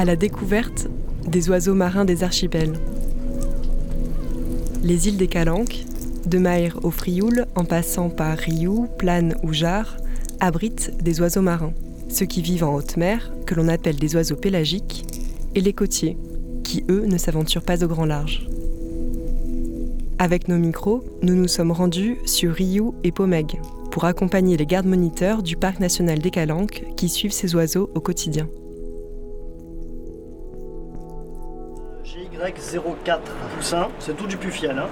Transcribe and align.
À 0.00 0.06
la 0.06 0.16
découverte 0.16 0.88
des 1.26 1.50
oiseaux 1.50 1.74
marins 1.74 2.06
des 2.06 2.22
archipels. 2.22 2.72
Les 4.82 5.08
îles 5.08 5.18
des 5.18 5.26
Calanques, 5.26 5.84
de 6.24 6.38
Maïr 6.38 6.80
au 6.84 6.90
Frioul 6.90 7.44
en 7.54 7.66
passant 7.66 8.08
par 8.08 8.38
Riou, 8.38 8.88
Plane 8.96 9.34
ou 9.42 9.52
Jarre, 9.52 9.98
abritent 10.40 10.90
des 11.02 11.20
oiseaux 11.20 11.42
marins, 11.42 11.74
ceux 12.08 12.24
qui 12.24 12.40
vivent 12.40 12.64
en 12.64 12.74
haute 12.74 12.96
mer, 12.96 13.30
que 13.44 13.54
l'on 13.54 13.68
appelle 13.68 13.96
des 13.96 14.16
oiseaux 14.16 14.36
pélagiques, 14.36 15.04
et 15.54 15.60
les 15.60 15.74
côtiers, 15.74 16.16
qui 16.64 16.82
eux 16.88 17.04
ne 17.04 17.18
s'aventurent 17.18 17.60
pas 17.60 17.84
au 17.84 17.86
grand 17.86 18.06
large. 18.06 18.48
Avec 20.18 20.48
nos 20.48 20.56
micros, 20.56 21.04
nous 21.20 21.34
nous 21.34 21.48
sommes 21.48 21.72
rendus 21.72 22.16
sur 22.24 22.54
Riou 22.54 22.94
et 23.04 23.12
Pomègue 23.12 23.60
pour 23.90 24.06
accompagner 24.06 24.56
les 24.56 24.64
gardes 24.64 24.86
moniteurs 24.86 25.42
du 25.42 25.56
parc 25.56 25.78
national 25.78 26.20
des 26.20 26.30
Calanques 26.30 26.84
qui 26.96 27.10
suivent 27.10 27.34
ces 27.34 27.54
oiseaux 27.54 27.90
au 27.94 28.00
quotidien. 28.00 28.48
GY04 32.40 33.18
Poussin, 33.54 33.88
c'est 33.98 34.16
tout 34.16 34.26
du 34.26 34.36
Pufiel. 34.38 34.78
Hein. 34.78 34.88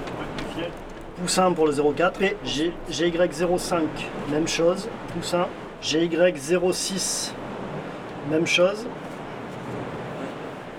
Poussin 1.17 1.53
pour 1.53 1.67
le 1.67 1.73
04 1.73 2.23
et 2.23 2.37
G, 2.45 2.73
GY05, 2.91 3.83
même 4.31 4.47
chose, 4.47 4.89
Poussin. 5.15 5.47
GY06, 5.83 7.33
même 8.31 8.47
chose. 8.47 8.87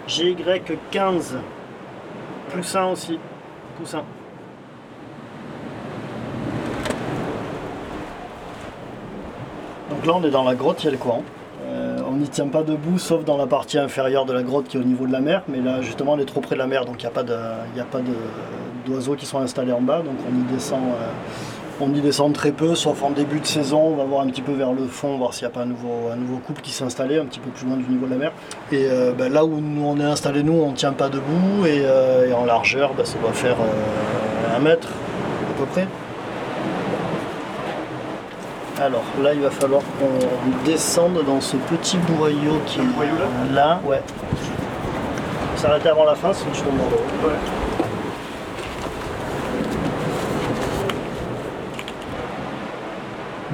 GY15, 0.07 1.37
Poussin 2.51 2.85
aussi, 2.85 3.19
Poussin. 3.77 4.03
Donc 9.89 10.05
là 10.05 10.13
on 10.15 10.23
est 10.23 10.29
dans 10.29 10.43
la 10.43 10.55
grotte, 10.55 10.83
il 10.83 10.85
y 10.85 10.89
a 10.89 10.91
le 10.91 10.97
courant 10.97 11.23
n'y 12.19 12.29
tient 12.29 12.47
pas 12.47 12.63
debout, 12.63 12.97
sauf 12.97 13.23
dans 13.23 13.37
la 13.37 13.47
partie 13.47 13.77
inférieure 13.77 14.25
de 14.25 14.33
la 14.33 14.43
grotte 14.43 14.67
qui 14.67 14.77
est 14.77 14.79
au 14.79 14.83
niveau 14.83 15.07
de 15.07 15.11
la 15.11 15.21
mer. 15.21 15.43
Mais 15.47 15.59
là, 15.59 15.81
justement, 15.81 16.13
on 16.13 16.19
est 16.19 16.25
trop 16.25 16.41
près 16.41 16.55
de 16.55 16.59
la 16.59 16.67
mer, 16.67 16.85
donc 16.85 17.01
il 17.01 17.05
n'y 17.05 17.81
a 17.81 17.85
pas 17.85 18.01
d'oiseaux 18.85 19.15
qui 19.15 19.25
sont 19.25 19.39
installés 19.39 19.71
en 19.71 19.81
bas. 19.81 19.97
Donc 19.99 20.15
on 20.29 20.39
y 20.39 20.53
descend. 20.53 20.79
Euh, 20.79 21.07
on 21.81 21.93
y 21.93 22.01
descend 22.01 22.33
très 22.33 22.51
peu, 22.51 22.75
sauf 22.75 23.03
en 23.03 23.11
début 23.11 23.39
de 23.39 23.45
saison. 23.45 23.79
On 23.79 23.95
va 23.95 24.03
voir 24.03 24.21
un 24.21 24.27
petit 24.27 24.41
peu 24.41 24.51
vers 24.51 24.73
le 24.73 24.85
fond, 24.85 25.17
voir 25.17 25.33
s'il 25.33 25.47
n'y 25.47 25.53
a 25.53 25.55
pas 25.55 25.61
un 25.61 25.65
nouveau, 25.65 26.37
couple 26.45 26.61
qui 26.61 26.71
s'est 26.71 26.83
installé 26.83 27.17
un 27.17 27.25
petit 27.25 27.39
peu 27.39 27.49
plus 27.51 27.65
loin 27.65 27.77
du 27.77 27.87
niveau 27.87 28.05
de 28.05 28.11
la 28.11 28.17
mer. 28.17 28.33
Et 28.73 28.85
euh, 28.89 29.13
ben, 29.17 29.31
là 29.31 29.45
où 29.45 29.61
nous, 29.61 29.85
on 29.85 29.97
est 29.97 30.03
installé, 30.03 30.43
nous, 30.43 30.53
on 30.53 30.71
ne 30.71 30.75
tient 30.75 30.91
pas 30.91 31.07
debout. 31.07 31.65
Et, 31.65 31.83
euh, 31.85 32.33
en 32.33 32.43
largeur, 32.43 32.93
ben, 32.95 33.05
ça 33.05 33.17
doit 33.19 33.31
faire 33.31 33.55
un 34.53 34.59
mètre 34.59 34.89
à 34.89 35.57
peu 35.57 35.65
près. 35.67 35.87
Alors 38.81 39.03
là, 39.21 39.33
il 39.33 39.41
va 39.41 39.49
falloir 39.51 39.81
qu'on 39.99 40.65
descende 40.65 41.21
dans 41.25 41.41
ce 41.41 41.57
petit 41.57 41.97
boyau 41.97 42.61
qui 42.65 42.79
est 42.79 43.53
là. 43.53 43.81
Ouais. 43.85 44.01
S'arrêter 45.57 45.89
avant 45.89 46.05
la 46.05 46.15
fin, 46.15 46.31
sinon 46.31 46.53
je 46.53 46.63
tombe 46.63 46.77
dans 46.77 46.89
l'eau. 46.89 47.27
Ouais. 47.27 47.35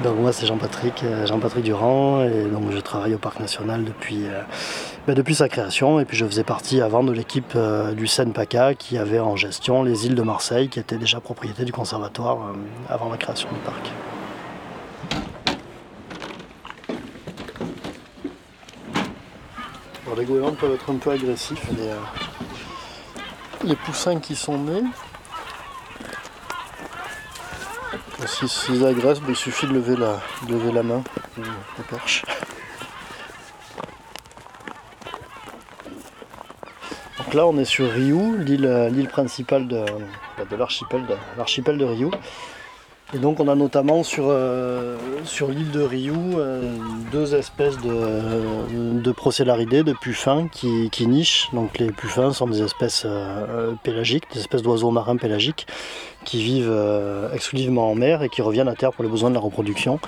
Donc 0.04 0.18
moi 0.20 0.30
c'est 0.32 0.46
Jean-Patrick, 0.46 1.02
euh, 1.02 1.26
Jean-Patrick 1.26 1.64
Durand 1.64 2.22
et 2.22 2.44
donc 2.44 2.70
je 2.70 2.78
travaille 2.78 3.14
au 3.14 3.18
Parc 3.18 3.40
National 3.40 3.82
depuis, 3.82 4.26
euh, 4.26 4.42
ben, 5.08 5.14
depuis 5.14 5.34
sa 5.34 5.48
création 5.48 5.98
et 5.98 6.04
puis 6.04 6.16
je 6.16 6.24
faisais 6.24 6.44
partie 6.44 6.80
avant 6.80 7.02
de 7.02 7.10
l'équipe 7.10 7.54
euh, 7.56 7.92
du 7.92 8.06
Seine-PACA 8.06 8.74
qui 8.74 8.98
avait 8.98 9.18
en 9.18 9.34
gestion 9.34 9.82
les 9.82 10.06
îles 10.06 10.14
de 10.14 10.22
Marseille 10.22 10.68
qui 10.68 10.78
étaient 10.78 10.98
déjà 10.98 11.18
propriété 11.18 11.64
du 11.64 11.72
conservatoire 11.72 12.38
avant 12.88 13.08
la 13.10 13.16
création 13.16 13.48
du 13.48 13.58
parc. 13.64 13.90
Les 20.16 20.24
goélands 20.24 20.52
peuvent 20.52 20.74
être 20.74 20.90
un 20.90 20.96
peu 20.96 21.10
agressifs. 21.10 21.68
Les, 21.76 21.88
euh, 21.88 21.96
les 23.64 23.76
poussins 23.76 24.18
qui 24.18 24.34
sont 24.34 24.58
nés, 24.58 24.82
si 28.26 28.48
s'ils 28.48 28.84
agressent, 28.84 29.20
ben, 29.20 29.30
il 29.30 29.36
suffit 29.36 29.66
de 29.66 29.72
lever 29.72 29.96
la, 29.96 30.20
lever 30.48 30.72
la 30.72 30.82
main 30.82 31.02
la 31.38 31.84
perche. 31.88 32.24
Donc 37.18 37.34
là 37.34 37.46
on 37.46 37.58
est 37.58 37.64
sur 37.64 37.90
Riou, 37.90 38.36
l'île 38.38 39.08
principale 39.10 39.68
de, 39.68 39.84
de 40.50 40.56
l'archipel 40.56 41.78
de, 41.78 41.84
Riou. 41.84 42.10
Et 43.14 43.18
donc 43.18 43.38
on 43.38 43.46
a 43.46 43.54
notamment 43.54 44.02
sur, 44.02 44.26
euh, 44.28 44.96
l'île 45.48 45.70
de 45.70 45.80
Riou 45.80 46.40
euh, 46.40 46.76
deux 47.12 47.36
espèces 47.36 47.78
de, 47.78 49.00
de 49.00 49.12
procélaridés, 49.12 49.84
de 49.84 49.92
puffins 49.92 50.48
qui, 50.48 51.06
nichent. 51.06 51.48
Donc 51.52 51.78
les 51.78 51.92
puffins 51.92 52.32
sont 52.32 52.48
des 52.48 52.62
espèces 52.62 53.04
euh, 53.06 53.74
pélagiques, 53.84 54.24
des 54.32 54.40
espèces 54.40 54.62
d'oiseaux 54.62 54.90
marins 54.90 55.16
pélagiques 55.16 55.68
qui 56.24 56.42
vivent 56.42 56.76
exclusivement 57.32 57.88
en 57.92 57.94
mer 57.94 58.24
et 58.24 58.28
qui 58.28 58.42
reviennent 58.42 58.66
à 58.66 58.74
terre 58.74 58.92
pour 58.92 59.04
les 59.04 59.10
besoins 59.10 59.30
de 59.30 59.34
la 59.34 59.40
reproduction. 59.40 60.00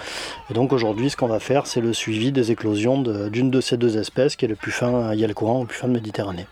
Et 0.50 0.54
donc 0.54 0.72
aujourd'hui 0.72 1.10
ce 1.10 1.16
qu'on 1.16 1.28
va 1.28 1.38
faire 1.38 1.69
c'est 1.69 1.80
le 1.80 1.92
suivi 1.92 2.32
des 2.32 2.50
éclosions 2.50 3.00
d'une 3.28 3.53
de, 3.53 3.60
ces 3.60 3.76
deux 3.76 3.97
espèces 3.98 4.34
qui 4.34 4.44
est 4.44 4.48
le 4.48 4.56
puffin 4.56 5.15
courant 5.36 5.60
ou 5.60 5.66
puffin 5.66 5.86
de 5.86 5.92
Méditerranée. 5.92 6.47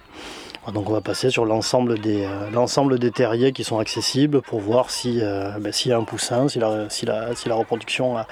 Donc 0.72 0.90
on 0.90 0.92
va 0.92 1.00
passer 1.00 1.30
sur 1.30 1.44
l'ensemble 1.44 1.98
des, 2.00 2.24
euh, 2.24 3.10
terriers 3.10 3.52
qui 3.52 3.62
sont 3.62 3.78
accessibles 3.78 4.42
pour 4.42 4.60
voir 4.60 4.88
euh, 5.06 5.58
ben, 5.60 5.72
s'il 5.72 5.90
y 5.90 5.94
a 5.94 5.98
un 5.98 6.04
poussin, 6.04 6.48
si 6.48 6.58
la, 6.58 6.88
si 6.90 7.48
reproduction 7.48 8.16
a, 8.16 8.26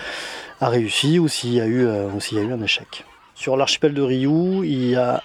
réussi 0.60 1.18
ou 1.18 1.28
s'il 1.28 1.54
y, 1.54 1.60
a 1.60 1.66
eu, 1.66 1.86
euh, 1.86 2.08
y 2.32 2.38
a 2.38 2.42
eu 2.42 2.52
un 2.52 2.62
échec. 2.62 3.04
Sur 3.34 3.56
l'archipel 3.56 3.94
de 3.94 4.02
Riou, 4.02 4.64
il 4.64 4.90
y 4.90 4.96
a 4.96 5.22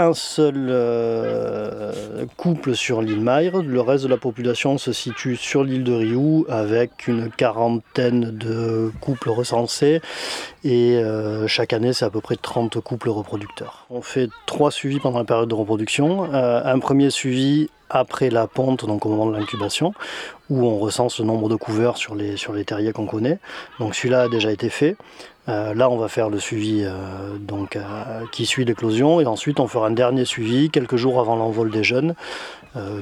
un 0.00 0.14
seul 0.14 0.68
euh, 0.70 1.92
couple 2.36 2.74
sur 2.74 3.02
l'île 3.02 3.20
Maire. 3.20 3.62
Le 3.62 3.80
reste 3.80 4.04
de 4.04 4.08
la 4.08 4.16
population 4.16 4.78
se 4.78 4.92
situe 4.92 5.36
sur 5.36 5.62
l'île 5.62 5.84
de 5.84 5.92
Riou 5.92 6.46
avec 6.48 7.06
une 7.06 7.30
quarantaine 7.30 8.30
de 8.30 8.90
couples 9.00 9.30
recensés. 9.30 10.00
Et 10.64 10.96
euh, 10.96 11.46
chaque 11.46 11.72
année, 11.72 11.92
c'est 11.92 12.04
à 12.04 12.10
peu 12.10 12.20
près 12.20 12.36
30 12.36 12.80
couples 12.80 13.10
reproducteurs. 13.10 13.86
On 13.90 14.02
fait 14.02 14.30
trois 14.46 14.70
suivis 14.70 15.00
pendant 15.00 15.18
la 15.18 15.24
période 15.24 15.48
de 15.48 15.54
reproduction. 15.54 16.32
Euh, 16.32 16.62
un 16.64 16.78
premier 16.78 17.10
suivi 17.10 17.68
après 17.90 18.30
la 18.30 18.46
ponte, 18.46 18.86
donc 18.86 19.04
au 19.04 19.08
moment 19.08 19.26
de 19.26 19.36
l'incubation, 19.36 19.92
où 20.48 20.64
on 20.64 20.78
recense 20.78 21.18
le 21.18 21.26
nombre 21.26 21.48
de 21.48 21.56
couverts 21.56 21.96
sur 21.96 22.14
les, 22.14 22.36
sur 22.36 22.52
les 22.52 22.64
terriers 22.64 22.92
qu'on 22.92 23.06
connaît. 23.06 23.38
Donc 23.80 23.94
celui-là 23.94 24.22
a 24.22 24.28
déjà 24.28 24.50
été 24.52 24.68
fait. 24.68 24.96
Euh, 25.50 25.74
là, 25.74 25.90
on 25.90 25.96
va 25.96 26.08
faire 26.08 26.30
le 26.30 26.38
suivi 26.38 26.84
euh, 26.84 27.36
donc, 27.38 27.74
euh, 27.74 27.82
qui 28.30 28.46
suit 28.46 28.64
l'éclosion 28.64 29.20
et 29.20 29.26
ensuite 29.26 29.58
on 29.58 29.66
fera 29.66 29.88
un 29.88 29.90
dernier 29.90 30.24
suivi 30.24 30.70
quelques 30.70 30.96
jours 30.96 31.18
avant 31.18 31.34
l'envol 31.34 31.70
des 31.70 31.84
jeunes, 31.84 32.14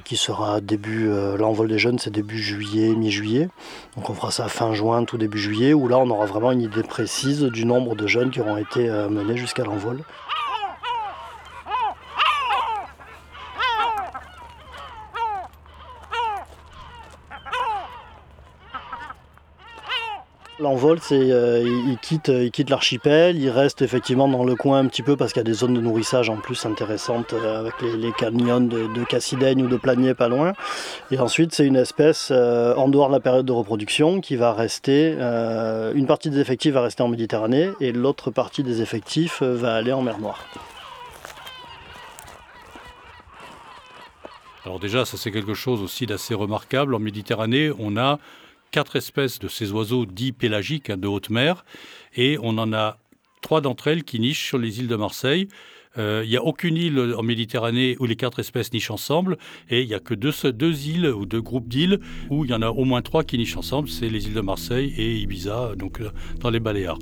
qui 0.03 0.17
sera 0.17 0.63
début. 0.63 1.11
l'envol 1.37 1.69
des 1.69 1.79
jeunes, 1.79 1.99
c'est 1.99 2.09
début 2.09 2.39
juillet, 2.39 2.95
mi-juillet. 2.95 3.51
Donc 3.97 4.09
on 4.09 4.15
fera 4.15 4.31
ça 4.31 4.49
fin 4.49 4.73
juin, 4.73 5.05
tout 5.05 5.19
début 5.19 5.37
juillet, 5.39 5.75
où 5.75 5.89
là 5.89 5.99
on 5.99 6.09
aura 6.09 6.25
vraiment 6.25 6.53
une 6.53 6.63
idée 6.63 6.83
précise 6.83 7.43
du 7.43 7.67
nombre 7.67 7.95
de 7.95 8.07
jeunes 8.07 8.31
qui 8.31 8.41
auront 8.41 8.57
été 8.57 8.89
menés 9.11 9.37
jusqu'à 9.37 9.65
l'envol. 9.65 9.99
L'envol, 20.61 20.99
c'est 21.01 21.31
euh, 21.31 21.63
il, 21.63 21.99
quitte, 21.99 22.33
il 22.35 22.51
quitte 22.51 22.69
l'archipel, 22.69 23.39
il 23.39 23.49
reste 23.49 23.81
effectivement 23.81 24.27
dans 24.27 24.43
le 24.43 24.57
coin 24.57 24.81
un 24.81 24.87
petit 24.87 25.05
peu 25.05 25.17
parce 25.17 25.33
qu'il 25.33 25.39
y 25.39 25.43
a 25.43 25.45
des 25.45 25.53
zones 25.53 25.75
de 25.75 25.81
nourrissage 25.81 26.31
en 26.31 26.37
plus 26.37 26.67
intéressantes 26.67 27.33
euh, 27.33 27.61
avec 27.61 27.75
les, 27.81 28.11
canyons 28.11 28.61
de, 28.61 28.89
de 28.89 29.63
ou 29.63 29.69
de 29.69 29.77
Planier 29.77 30.15
pas 30.15 30.27
loin. 30.27 30.55
Et 31.13 31.21
ensuite, 31.21 31.55
c'est 31.55 31.65
une 31.65 31.77
espèce 31.77 32.31
euh, 32.33 32.75
en 32.75 32.89
dehors 32.89 33.07
de 33.07 33.13
la 33.13 33.21
période 33.21 33.47
de 33.47 33.53
reproduction 33.53 34.21
qui 34.21 34.35
va 34.35 34.53
rester, 34.53 35.13
une 35.13 36.07
partie 36.07 36.29
des 36.29 36.41
effectifs 36.41 36.75
va 36.75 36.83
rester 36.83 37.05
en 37.05 37.09
Méditerranée 37.09 37.71
et 37.81 37.93
l'autre 37.93 38.33
partie 38.33 38.65
des 38.65 38.83
effectifs 38.83 39.43
va 39.43 39.77
aller 39.77 39.93
en 39.93 40.03
mer 40.03 40.19
Noire. 40.19 40.45
Alors 44.65 44.81
déjà, 44.81 45.05
ça 45.05 45.17
c'est 45.17 45.31
quelque 45.31 45.55
chose 45.55 45.83
aussi 45.83 46.07
d'assez 46.07 46.35
remarquable. 46.35 46.95
En 46.97 46.99
Méditerranée, 46.99 47.71
on 47.79 47.97
a 47.97 48.19
quatre 48.71 48.97
espèces 48.97 49.39
de 49.39 49.49
ces 49.49 49.73
oiseaux 49.73 50.07
dits 50.07 50.33
pélagiques 50.33 50.91
hein, 50.91 50.97
de 50.97 51.09
haute 51.09 51.31
mer, 51.31 51.65
et 52.17 52.39
on 52.43 52.59
en 52.59 52.73
a 52.73 52.99
trois 53.41 53.61
d'entre 53.61 53.89
elles 53.89 54.05
qui 54.05 54.21
nichent 54.21 54.45
sur 54.45 54.59
les 54.59 54.81
îles 54.81 54.89
de 54.89 54.97
Marseille. 54.97 55.49
Euh, 55.97 56.23
il 56.25 56.31
n'y 56.31 56.37
a 56.37 56.45
aucune 56.45 56.77
île 56.77 56.99
en 57.17 57.23
Méditerranée 57.23 57.97
où 57.99 58.07
les 58.07 58.17
quatre 58.17 58.39
espèces 58.39 58.73
nichent 58.73 58.91
ensemble, 58.91 59.39
et 59.71 59.83
il 59.83 59.89
n'y 59.89 59.95
a 59.95 60.01
que 60.01 60.15
deux, 60.15 60.33
îles 60.87 61.07
ou 61.07 61.27
deux 61.27 61.41
groupes 61.41 61.69
d'îles 61.69 62.01
où 62.31 62.45
il 62.45 62.51
y 62.51 62.55
en 62.55 62.63
a 62.63 62.69
au 62.69 62.85
moins 62.85 63.03
trois 63.03 63.25
qui 63.25 63.39
nichent 63.39 63.57
ensemble, 63.57 63.89
c'est 63.89 64.09
les 64.09 64.27
îles 64.27 64.35
de 64.35 64.41
Marseille 64.41 64.93
et 64.97 65.17
Ibiza, 65.17 65.73
donc 65.77 66.01
euh, 66.01 66.11
dans 66.41 66.51
les 66.51 66.61
Baléares. 66.61 66.99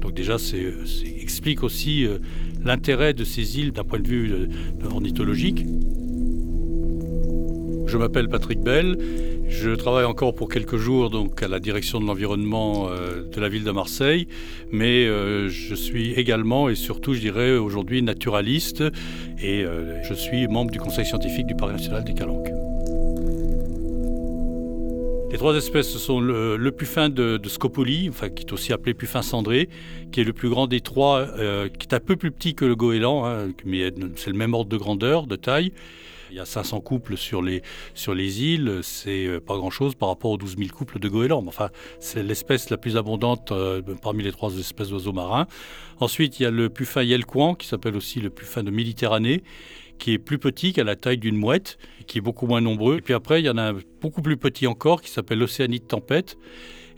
Donc 0.00 0.14
déjà, 0.14 0.38
ça 0.38 0.56
explique 1.20 1.62
aussi 1.62 2.06
euh, 2.06 2.18
l'intérêt 2.64 3.12
de 3.12 3.24
ces 3.24 3.58
îles 3.58 3.72
d'un 3.72 3.84
point 3.84 4.00
de 4.00 4.08
vue 4.08 4.48
ornithologique. 4.90 5.64
Je 7.90 7.98
m'appelle 7.98 8.28
Patrick 8.28 8.60
Bell. 8.60 8.96
Je 9.48 9.72
travaille 9.72 10.04
encore 10.04 10.32
pour 10.32 10.48
quelques 10.48 10.76
jours 10.76 11.10
donc 11.10 11.42
à 11.42 11.48
la 11.48 11.58
direction 11.58 11.98
de 11.98 12.06
l'environnement 12.06 12.88
euh, 12.88 13.24
de 13.28 13.40
la 13.40 13.48
ville 13.48 13.64
de 13.64 13.72
Marseille, 13.72 14.28
mais 14.70 15.06
euh, 15.06 15.48
je 15.48 15.74
suis 15.74 16.12
également 16.12 16.68
et 16.68 16.76
surtout, 16.76 17.14
je 17.14 17.18
dirais 17.18 17.56
aujourd'hui 17.56 18.00
naturaliste 18.00 18.84
et 19.42 19.64
euh, 19.64 20.00
je 20.04 20.14
suis 20.14 20.46
membre 20.46 20.70
du 20.70 20.78
conseil 20.78 21.04
scientifique 21.04 21.48
du 21.48 21.56
Parc 21.56 21.72
national 21.72 22.04
des 22.04 22.14
Calanques. 22.14 22.52
Les 25.32 25.38
trois 25.38 25.56
espèces, 25.56 25.90
ce 25.90 25.98
sont 25.98 26.20
le, 26.20 26.70
puffin 26.70 27.08
de, 27.08 27.38
de, 27.38 27.48
Scopoli, 27.48 28.08
enfin, 28.08 28.28
qui 28.28 28.44
est 28.44 28.52
aussi 28.52 28.72
appelé 28.72 28.94
puffin 28.94 29.22
cendré, 29.22 29.68
qui 30.12 30.20
est 30.20 30.24
le 30.24 30.32
plus 30.32 30.48
grand 30.48 30.68
des 30.68 30.80
trois, 30.80 31.26
qui 31.76 31.88
est 31.88 31.94
un 31.94 32.00
peu 32.00 32.14
plus 32.14 32.30
petit 32.30 32.54
que 32.54 32.64
le 32.64 32.76
goéland, 32.76 33.26
hein, 33.26 33.48
mais 33.64 33.92
c'est 34.14 34.30
le 34.30 34.36
même 34.36 34.54
ordre 34.54 34.70
de 34.70 34.76
grandeur, 34.76 35.26
de 35.26 35.34
taille. 35.34 35.72
Il 36.30 36.36
y 36.36 36.40
a 36.40 36.44
500 36.44 36.80
couples 36.80 37.16
sur 37.16 37.42
les, 37.42 37.62
sur 37.94 38.14
les 38.14 38.42
îles, 38.42 38.80
c'est 38.82 39.26
euh, 39.26 39.40
pas 39.40 39.56
grand-chose 39.56 39.94
par 39.94 40.08
rapport 40.08 40.30
aux 40.30 40.36
12 40.36 40.56
000 40.58 40.70
couples 40.70 40.98
de 40.98 41.08
goélands. 41.08 41.44
Enfin, 41.46 41.70
c'est 41.98 42.22
l'espèce 42.22 42.70
la 42.70 42.76
plus 42.76 42.96
abondante 42.96 43.52
euh, 43.52 43.82
parmi 44.00 44.22
les 44.22 44.32
trois 44.32 44.56
espèces 44.56 44.90
d'oiseaux 44.90 45.12
marins. 45.12 45.46
Ensuite, 45.98 46.38
il 46.38 46.44
y 46.44 46.46
a 46.46 46.50
le 46.50 46.68
puffin 46.68 47.02
yelkouan, 47.02 47.54
qui 47.54 47.66
s'appelle 47.66 47.96
aussi 47.96 48.20
le 48.20 48.30
puffin 48.30 48.62
de 48.62 48.70
Méditerranée, 48.70 49.42
qui 49.98 50.12
est 50.12 50.18
plus 50.18 50.38
petit, 50.38 50.72
qui 50.72 50.80
a 50.80 50.84
la 50.84 50.96
taille 50.96 51.18
d'une 51.18 51.36
mouette, 51.36 51.78
qui 52.06 52.18
est 52.18 52.22
beaucoup 52.22 52.46
moins 52.46 52.60
nombreux. 52.60 52.98
Et 52.98 53.00
puis 53.00 53.14
après, 53.14 53.40
il 53.40 53.46
y 53.46 53.50
en 53.50 53.58
a 53.58 53.72
un 53.72 53.76
beaucoup 54.00 54.22
plus 54.22 54.36
petit 54.36 54.66
encore, 54.66 55.02
qui 55.02 55.10
s'appelle 55.10 55.38
l'océanite 55.38 55.88
tempête, 55.88 56.36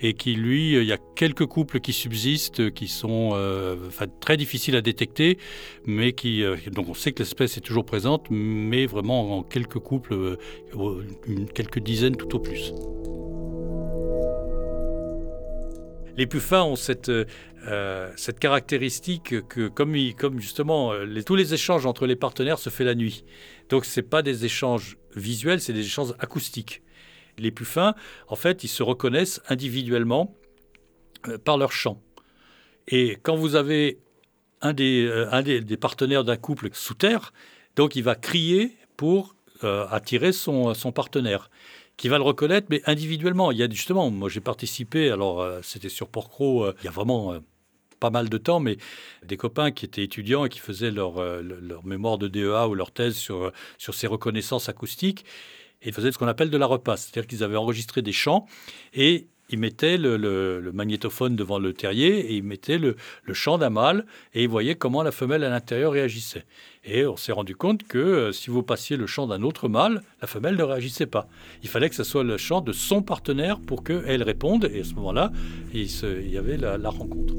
et 0.03 0.15
qui, 0.15 0.35
lui, 0.35 0.73
il 0.73 0.85
y 0.85 0.93
a 0.93 0.99
quelques 1.15 1.47
couples 1.47 1.81
qui 1.81 1.93
subsistent, 1.93 2.71
qui 2.73 2.89
sont 2.89 3.31
euh, 3.35 3.77
très 4.21 4.37
difficiles 4.37 4.75
à 4.75 4.83
détecter, 4.83 5.39
mais 5.87 6.13
qui, 6.13 6.43
euh, 6.43 6.57
donc 6.73 6.89
on 6.89 6.95
sait 6.95 7.13
que 7.13 7.21
l'espèce 7.21 7.57
est 7.57 7.61
toujours 7.61 7.87
présente, 7.87 8.27
mais 8.31 8.87
vraiment 8.87 9.39
en 9.39 9.43
quelques 9.45 9.79
couples, 9.79 10.15
euh, 10.15 10.37
quelques 11.55 11.79
dizaines 11.79 12.17
tout 12.17 12.35
au 12.35 12.41
plus. 12.41 12.75
Les 16.17 16.27
puffins 16.27 16.65
ont 16.65 16.77
cette, 16.77 17.11
caractéristique 18.39 19.47
que, 19.49 19.69
comme, 19.69 19.97
comme 20.19 20.41
justement 20.41 20.93
tous 21.25 21.37
les 21.37 21.55
échanges 21.55 21.87
entre 21.87 22.07
les 22.07 22.17
partenaires 22.17 22.59
se 22.59 22.69
fait 22.69 22.85
la 22.85 22.95
nuit, 22.95 23.25
donc 23.71 23.87
ce 23.87 24.01
pas 24.03 24.21
des 24.21 24.45
échanges 24.45 24.99
visuels, 25.17 25.61
c'est 25.61 25.73
des 25.73 25.87
échanges 25.87 26.13
acoustiques. 26.19 26.83
Les 27.39 27.51
puffins, 27.51 27.95
en 28.29 28.37
fait, 28.37 28.65
ils 28.65 28.69
se 28.69 28.83
reconnaissent 28.83 29.41
individuellement 29.49 30.35
euh, 31.29 31.39
par 31.39 31.57
leur 31.57 31.73
chant. 31.73 32.01
Et 32.89 33.19
quand 33.23 33.37
vous 33.37 33.55
avez 33.55 33.99
un 34.61 34.73
des, 34.73 35.07
euh, 35.07 35.77
partenaires 35.81 36.25
d'un 36.25 36.37
couple 36.37 36.69
sous 36.73 36.95
terre, 36.95 37.33
donc 37.77 37.97
il 37.97 38.03
va 38.03 38.15
crier 38.15 38.77
pour 38.97 39.35
euh, 39.65 39.87
attirer 39.91 40.33
son, 40.33 40.75
partenaire 40.95 41.51
qui 41.97 42.09
va 42.09 42.19
le 42.19 42.25
reconnaître, 42.25 42.67
mais 42.71 42.83
individuellement. 42.87 43.51
Il 43.53 43.59
y 43.59 43.63
a 43.63 43.71
justement, 43.71 44.11
moi 44.11 44.29
j'ai 44.29 44.41
participé, 44.41 45.11
alors 45.11 45.47
c'était 45.63 45.89
sur 45.89 46.09
Porcro, 46.09 46.69
il 46.81 46.85
y 46.85 46.89
a 46.89 46.91
vraiment 46.91 47.35
pas 48.01 48.11
mal 48.11 48.29
de 48.29 48.39
temps, 48.39 48.59
mais 48.59 48.79
des 49.25 49.37
copains 49.37 49.71
qui 49.71 49.85
étaient 49.85 50.03
étudiants 50.03 50.45
et 50.45 50.49
qui 50.49 50.59
faisaient 50.59 50.91
leur, 50.91 51.15
mémoire 51.85 52.19
de 52.19 52.29
DEA 52.29 52.67
ou 52.69 52.75
leur 52.75 52.91
thèse 52.91 53.17
sur 53.17 53.53
ces 53.79 54.07
reconnaissances 54.07 54.69
acoustiques 54.69 55.25
ils 55.87 55.93
faisaient 55.93 56.13
ce 56.13 56.19
qu'on 56.19 56.29
appelle 56.29 56.51
de 56.51 56.59
la 56.59 56.67
repasse. 56.67 57.05
C'est-à-dire 57.05 57.29
qu'ils 57.29 57.45
avaient 57.45 57.57
enregistré 57.57 58.03
des 58.03 58.13
chants 58.13 58.47
et 58.95 59.27
ils 59.51 59.59
mettaient 59.59 59.99
le, 59.99 60.71
magnétophone 60.73 61.37
devant 61.37 61.59
le 61.59 61.75
terrier 61.75 62.21
et 62.21 62.37
ils 62.37 62.43
mettaient 62.43 62.79
le, 62.79 62.97
chant 63.33 63.59
d'un 63.59 63.71
mâle 63.71 64.07
et 64.35 64.45
ils 64.45 64.49
voyaient 64.49 64.77
comment 64.77 65.03
la 65.03 65.13
femelle 65.13 65.45
à 65.45 65.51
l'intérieur 65.51 65.93
réagissait. 65.93 66.45
Et 66.85 67.07
on 67.07 67.17
s'est 67.17 67.33
rendu 67.33 67.55
compte 67.55 67.85
que 67.85 67.99
euh, 67.99 68.33
si 68.33 68.51
vous 68.51 68.63
passiez 68.63 68.97
le 68.97 69.07
chant 69.07 69.27
d'un 69.27 69.43
autre 69.43 69.69
mâle, 69.69 70.03
la 70.21 70.27
femelle 70.27 70.57
ne 70.57 70.63
réagissait 70.63 71.07
pas. 71.07 71.29
Il 71.63 71.69
fallait 71.69 71.89
que 71.89 71.95
ce 71.95 72.05
soit 72.05 72.25
le 72.25 72.37
chant 72.39 72.61
de 72.61 72.73
son 72.73 73.03
partenaire 73.03 73.61
pour 73.61 73.85
qu'elle 73.85 74.23
réponde 74.23 74.71
et 74.73 74.81
à 74.81 74.85
ce 74.85 74.95
moment-là, 74.95 75.33
il, 75.75 75.87
y 76.31 76.39
avait 76.39 76.57
la 76.57 76.91
rencontre. 76.91 77.35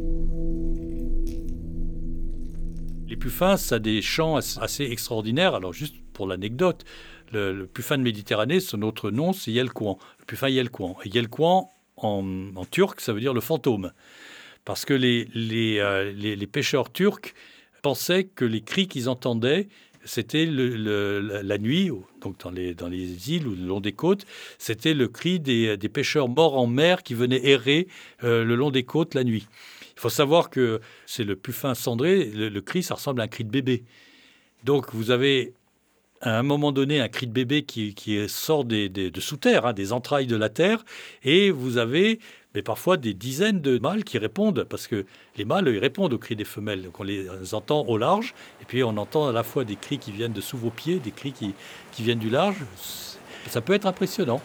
Les 3.08 3.18
puffins, 3.18 3.58
ça 3.58 3.76
a 3.76 3.80
des 3.80 4.02
chants 4.02 4.38
assez 4.38 4.86
extraordinaires. 4.86 5.54
Alors 5.56 5.74
juste 5.74 5.96
pour 6.14 6.26
l'anecdote, 6.26 6.84
le, 7.34 7.68
puffin 7.68 7.98
de 7.98 8.04
Méditerranée, 8.04 8.60
son 8.60 8.82
autre 8.82 9.12
nom, 9.12 9.34
c'est 9.34 9.52
Yelkouan, 9.52 9.98
le 10.20 10.26
puffin 10.26 10.50
Yelkouan. 10.50 10.98
Et 11.04 11.10
Yelkouan, 11.10 11.70
en, 11.98 12.66
turc, 12.70 13.02
ça 13.02 13.14
veut 13.14 13.20
dire 13.20 13.34
le 13.34 13.42
fantôme. 13.42 13.92
Parce 14.66 14.86
que 14.86 14.94
les, 14.94 15.28
euh, 15.80 16.12
les, 16.14 16.36
les, 16.36 16.48
pêcheurs 16.48 16.92
turcs 16.92 17.34
pensaient 17.82 18.24
que 18.24 18.46
les 18.46 18.62
cris 18.62 18.88
qu'ils 18.88 19.10
entendaient, 19.10 19.68
c'était 20.06 20.46
la 20.46 21.58
nuit, 21.58 21.90
donc 22.22 22.40
dans 22.40 22.52
les, 22.52 22.74
dans 22.74 22.88
les 22.88 23.32
îles 23.32 23.48
ou 23.48 23.56
le 23.56 23.66
long 23.66 23.80
des 23.80 23.94
côtes, 23.94 24.26
c'était 24.58 24.94
le 24.94 25.08
cri 25.08 25.40
des, 25.40 25.78
des, 25.78 25.90
pêcheurs 25.90 26.30
morts 26.30 26.58
en 26.58 26.68
mer 26.68 27.04
qui 27.04 27.14
venaient 27.14 27.46
errer 27.46 27.88
euh, 28.24 28.44
le 28.44 28.56
long 28.56 28.72
des 28.72 28.84
côtes 28.84 29.14
la 29.16 29.24
nuit. 29.24 29.48
Il 29.96 30.00
faut 30.00 30.10
savoir 30.10 30.50
que 30.50 30.82
c'est 31.06 31.24
le 31.24 31.36
puffin 31.36 31.74
cendré, 31.76 32.26
le, 32.26 32.50
le, 32.50 32.62
cri, 32.62 32.84
ça 32.84 32.96
ressemble 32.96 33.22
à 33.22 33.26
un 33.26 33.28
cri 33.28 33.44
de 33.46 33.50
bébé. 33.50 33.84
Donc 34.64 34.94
vous 34.94 35.12
avez 35.12 35.54
à 36.24 36.40
un 36.40 36.44
moment 36.44 36.72
donné 36.72 37.00
un 37.02 37.10
cri 37.10 37.28
de 37.28 37.32
bébé 37.32 37.64
qui, 37.64 37.94
sort 38.28 38.64
des, 38.64 38.90
de 38.90 39.20
sous 39.20 39.38
terre, 39.38 39.66
hein, 39.66 39.74
des 39.74 39.92
entrailles 39.94 40.28
de 40.28 40.36
la 40.36 40.50
terre, 40.50 40.84
et 41.24 41.52
vous 41.52 41.78
avez 41.78 42.20
mais 42.56 42.62
parfois 42.62 42.98
des 42.98 43.14
dizaines 43.14 43.62
de 43.62 43.80
mâles 43.80 44.04
qui 44.04 44.18
répondent, 44.18 44.66
parce 44.70 44.88
que 44.88 45.06
les 45.38 45.46
mâles, 45.46 45.68
ils 45.68 45.80
répondent 45.80 46.14
aux 46.14 46.20
cris 46.20 46.36
des 46.36 46.46
femelles. 46.46 46.84
Donc 46.84 47.00
on 47.00 47.04
les 47.04 47.28
entend 47.54 47.84
au 47.88 47.98
large, 47.98 48.36
et 48.62 48.66
puis 48.66 48.84
on 48.84 48.96
entend 48.98 49.28
à 49.28 49.32
la 49.32 49.44
fois 49.44 49.64
des 49.64 49.76
cris 49.76 49.98
qui 49.98 50.12
viennent 50.12 50.34
de 50.34 50.42
sous 50.42 50.58
vos 50.58 50.70
pieds, 50.70 51.00
des 51.00 51.12
cris 51.12 51.32
qui, 51.32 51.54
qui 51.92 52.04
viennent 52.04 52.20
du 52.20 52.30
large. 52.30 52.58
Ça 53.48 53.62
peut 53.62 53.74
être 53.74 53.88
impressionnant. 53.88 54.42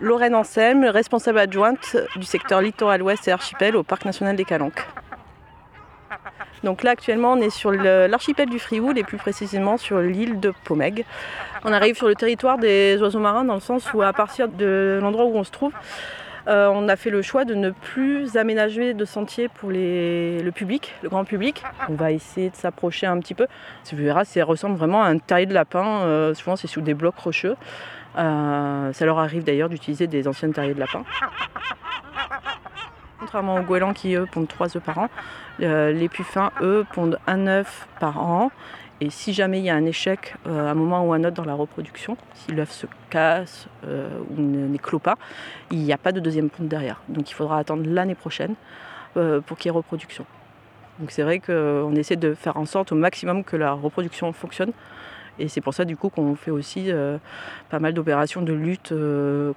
Lorraine 0.00 0.34
Anselme, 0.34 0.84
responsable 0.84 1.38
adjointe 1.38 1.96
du 2.16 2.24
secteur 2.24 2.60
littoral 2.60 3.02
ouest 3.02 3.26
et 3.26 3.32
archipel 3.32 3.74
au 3.76 3.82
Parc 3.82 4.04
national 4.04 4.36
des 4.36 4.44
Calanques. 4.44 4.86
Donc 6.62 6.82
là 6.82 6.92
actuellement 6.92 7.32
on 7.32 7.40
est 7.40 7.50
sur 7.50 7.72
l'archipel 7.72 8.48
du 8.48 8.58
Frioul 8.58 8.96
et 8.98 9.02
plus 9.02 9.16
précisément 9.16 9.76
sur 9.76 9.98
l'île 9.98 10.38
de 10.40 10.52
Pomègue. 10.64 11.04
On 11.64 11.72
arrive 11.72 11.96
sur 11.96 12.08
le 12.08 12.14
territoire 12.14 12.58
des 12.58 12.98
oiseaux 13.00 13.18
marins 13.18 13.44
dans 13.44 13.54
le 13.54 13.60
sens 13.60 13.92
où 13.92 14.02
à 14.02 14.12
partir 14.12 14.48
de 14.48 14.98
l'endroit 15.00 15.24
où 15.24 15.36
on 15.36 15.44
se 15.44 15.50
trouve, 15.50 15.72
euh, 16.46 16.68
on 16.72 16.88
a 16.88 16.96
fait 16.96 17.10
le 17.10 17.20
choix 17.20 17.44
de 17.44 17.54
ne 17.54 17.70
plus 17.70 18.36
aménager 18.36 18.94
de 18.94 19.04
sentiers 19.04 19.48
pour 19.48 19.70
le 19.70 20.50
public, 20.50 20.94
le 21.02 21.08
grand 21.08 21.24
public. 21.24 21.62
On 21.88 21.94
va 21.94 22.10
essayer 22.10 22.50
de 22.50 22.56
s'approcher 22.56 23.06
un 23.06 23.18
petit 23.18 23.34
peu. 23.34 23.46
Tu 23.84 23.96
verras, 23.96 24.24
ça 24.24 24.44
ressemble 24.44 24.76
vraiment 24.76 25.02
à 25.02 25.08
un 25.08 25.18
terrier 25.18 25.46
de 25.46 25.54
lapin. 25.54 26.02
Euh, 26.02 26.34
souvent 26.34 26.56
c'est 26.56 26.68
sous 26.68 26.80
des 26.80 26.94
blocs 26.94 27.18
rocheux. 27.18 27.56
Euh, 28.16 28.92
ça 28.92 29.04
leur 29.04 29.18
arrive 29.18 29.44
d'ailleurs 29.44 29.68
d'utiliser 29.68 30.06
des 30.06 30.26
anciennes 30.28 30.52
terriers 30.52 30.74
de 30.74 30.80
lapin. 30.80 31.04
Contrairement 33.20 33.56
aux 33.56 33.62
goélands 33.62 33.92
qui, 33.92 34.14
eux, 34.14 34.26
pondent 34.30 34.48
3 34.48 34.76
œufs 34.76 34.82
par 34.82 34.98
an, 34.98 35.08
euh, 35.60 35.92
les 35.92 36.08
puffins, 36.08 36.50
eux, 36.62 36.86
pondent 36.92 37.18
un 37.26 37.46
œuf 37.46 37.86
par 38.00 38.22
an. 38.22 38.50
Et 39.00 39.10
si 39.10 39.32
jamais 39.32 39.60
il 39.60 39.64
y 39.64 39.70
a 39.70 39.76
un 39.76 39.84
échec 39.84 40.34
euh, 40.46 40.66
à 40.66 40.70
un 40.72 40.74
moment 40.74 41.04
ou 41.04 41.12
à 41.12 41.16
un 41.16 41.24
autre 41.24 41.36
dans 41.36 41.44
la 41.44 41.54
reproduction, 41.54 42.16
si 42.34 42.52
l'œuf 42.52 42.70
se 42.72 42.86
casse 43.10 43.68
ou 43.84 44.40
n'éclot 44.40 44.98
pas, 44.98 45.16
il 45.70 45.78
n'y 45.78 45.92
a 45.92 45.98
pas 45.98 46.10
de 46.10 46.18
deuxième 46.18 46.50
ponte 46.50 46.66
derrière. 46.66 47.00
Donc 47.08 47.30
il 47.30 47.34
faudra 47.34 47.58
attendre 47.58 47.84
l'année 47.86 48.16
prochaine 48.16 48.54
pour 49.14 49.56
qu'il 49.56 49.66
y 49.66 49.68
ait 49.68 49.76
reproduction. 49.76 50.26
Donc 50.98 51.12
c'est 51.12 51.22
vrai 51.22 51.38
qu'on 51.38 51.94
essaie 51.94 52.16
de 52.16 52.34
faire 52.34 52.56
en 52.56 52.66
sorte 52.66 52.90
au 52.90 52.96
maximum 52.96 53.44
que 53.44 53.56
la 53.56 53.72
reproduction 53.72 54.32
fonctionne. 54.32 54.72
Et 55.38 55.48
c'est 55.48 55.60
pour 55.60 55.74
ça 55.74 55.84
du 55.84 55.96
coup 55.96 56.08
qu'on 56.08 56.34
fait 56.34 56.50
aussi 56.50 56.90
pas 57.70 57.78
mal 57.78 57.94
d'opérations 57.94 58.42
de 58.42 58.52
lutte 58.52 58.92